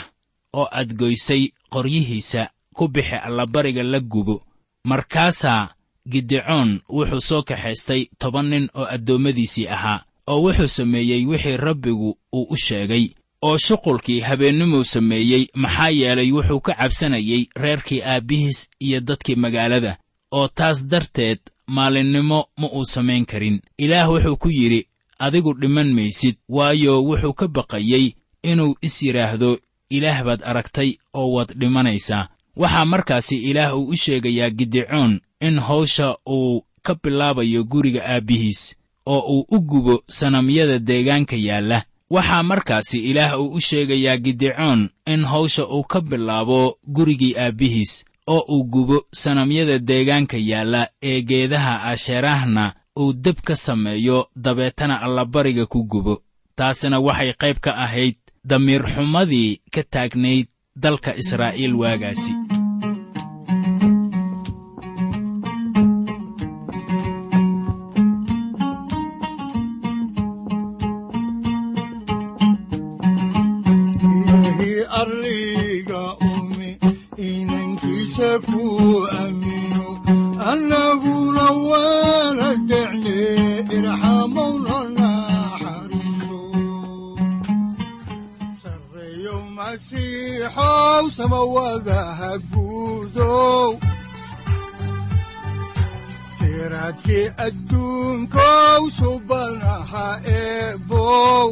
oo 0.52 0.68
aad 0.72 0.94
goysay 0.94 1.42
qoryihiisa 1.72 2.50
ku 2.76 2.88
bixi 2.88 3.14
allabariga 3.16 3.82
la 3.82 4.00
gubo. 4.00 4.42
Markaasaa 4.84 5.68
gidecoon 6.12 6.80
wuxuu 6.88 7.20
soo 7.20 7.42
kaxaystay 7.42 8.02
toban 8.18 8.46
nin 8.50 8.68
oo 8.74 8.86
addoommadiisii 8.94 9.68
ahaa 9.68 10.04
oo 10.26 10.40
wuxuu 10.44 10.68
sameeyey 10.68 11.26
wixii 11.26 11.56
rabbigu 11.56 12.18
uu 12.32 12.46
u 12.50 12.56
sheegay 12.56 13.04
oo 13.42 13.58
shuqulkii 13.58 14.20
habeennimuu 14.20 14.84
sameeyey 14.84 15.46
maxaa 15.54 15.90
yeelay 15.90 16.32
wuxuu 16.32 16.60
ka 16.60 16.72
cabsanayey 16.74 17.46
reerkii 17.62 18.02
aabbihiis 18.02 18.70
iyo 18.80 19.00
dadkii 19.00 19.34
magaalada 19.34 19.98
oo 20.32 20.48
taas 20.48 20.86
darteed 20.86 21.38
maalinnimo 21.66 22.46
ma 22.56 22.66
uu 22.72 22.84
samayn 22.84 23.26
karin. 23.26 23.60
Ilaah 23.78 24.10
wuxuu 24.10 24.36
ku 24.36 24.48
yidhi 24.50 24.86
adigu 25.18 25.54
dhiman 25.54 25.92
maysid 25.94 26.36
waayo 26.48 27.04
wuxuu 27.04 27.32
ka 27.32 27.48
baqayey 27.48 28.14
inuu 28.42 28.74
is 28.82 29.02
yidhaahdo 29.02 29.58
ilaah 29.90 30.24
baad 30.24 30.40
aragtay 30.44 30.90
oo 31.14 31.32
waad 31.32 31.54
dhimanaysaa 31.58 32.28
waxaa 32.56 32.84
markaasi 32.84 33.36
ilaah 33.50 33.76
uu 33.78 33.88
u 33.88 33.96
sheegayaa 33.96 34.50
gidecoon 34.50 35.20
in 35.40 35.58
hawsha 35.60 36.16
uu 36.28 36.64
ka 36.82 36.94
bilaabayo 36.94 37.64
guriga 37.64 38.02
aabbihiis 38.06 38.76
oo 39.06 39.20
uu 39.34 39.46
u 39.50 39.60
gubo 39.60 40.02
sanamyada 40.08 40.78
deegaanka 40.78 41.36
yaalla. 41.36 41.84
Waxaa 42.10 42.42
markaasi 42.42 42.98
ilaah 43.10 43.40
uu 43.40 43.52
u 43.52 43.60
sheegayaa 43.60 44.16
gidecoon 44.16 44.90
in 45.06 45.24
hawsha 45.24 45.66
uu 45.68 45.84
ka 45.84 46.00
bilaabo 46.00 46.78
gurigii 46.86 47.34
aabbihiis 47.38 48.04
oo 48.34 48.42
uu 48.54 48.64
gubo 48.72 48.96
sanamyada 49.20 49.78
deegaanka 49.88 50.36
yaalla 50.50 50.82
ee 51.10 51.20
geedaha 51.28 51.74
asheeraahna 51.92 52.64
uu 53.00 53.12
deb 53.24 53.38
ka 53.46 53.54
sameeyo 53.66 54.18
dabeetana 54.44 55.00
allabariga 55.06 55.64
ku 55.66 55.80
gubo. 55.92 56.14
Taasina 56.56 56.96
waxay 57.06 57.32
qayb 57.42 57.58
ka 57.64 57.70
ahayd 57.84 58.16
damiir 58.50 58.82
xumadii 58.94 59.50
ka 59.74 59.82
taagnayd 59.92 60.46
dalka 60.82 61.10
israa'iil 61.22 61.74
waagaasi 61.80 62.32
masiixow 90.46 91.10
samawadaha 91.10 92.38
guudow 92.52 93.78
siraadkii 96.38 97.26
adduunkow 97.46 98.82
subanaha 98.98 100.06
eebow 100.38 101.48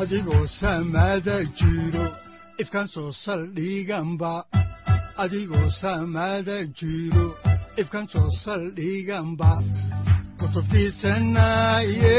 adigoo 0.00 0.46
samaada 0.46 1.36
jiro 1.58 2.06
ifkan 2.62 2.86
soo 2.88 3.12
saldhiganba 3.12 4.44
adigoo 5.18 5.70
samaada 5.70 6.64
jiro 6.78 7.26
ifkan 7.76 8.06
soo 8.12 8.30
saldhiganba 8.44 9.50
kutubtiisanaye 10.38 12.18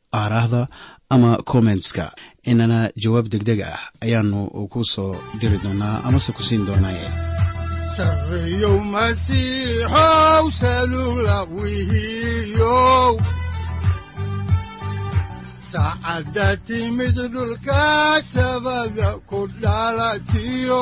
aaraahda 0.19 0.61
ama 1.13 1.29
kommentska 1.51 2.05
inana 2.51 2.79
jawaab 3.03 3.25
degdeg 3.33 3.59
ah 3.71 3.79
ayaanu 4.03 4.39
ku 4.71 4.79
soo 4.93 5.11
diri 5.39 5.57
doonaa 5.63 5.95
amase 6.07 6.31
ku 6.37 6.41
siin 6.47 6.63
doonaaye 6.67 7.07
saacadda 15.71 16.47
timid 16.67 17.15
dhulka 17.33 17.83
sabada 18.33 19.09
ku 19.29 19.39
dhalatiyo 19.61 20.81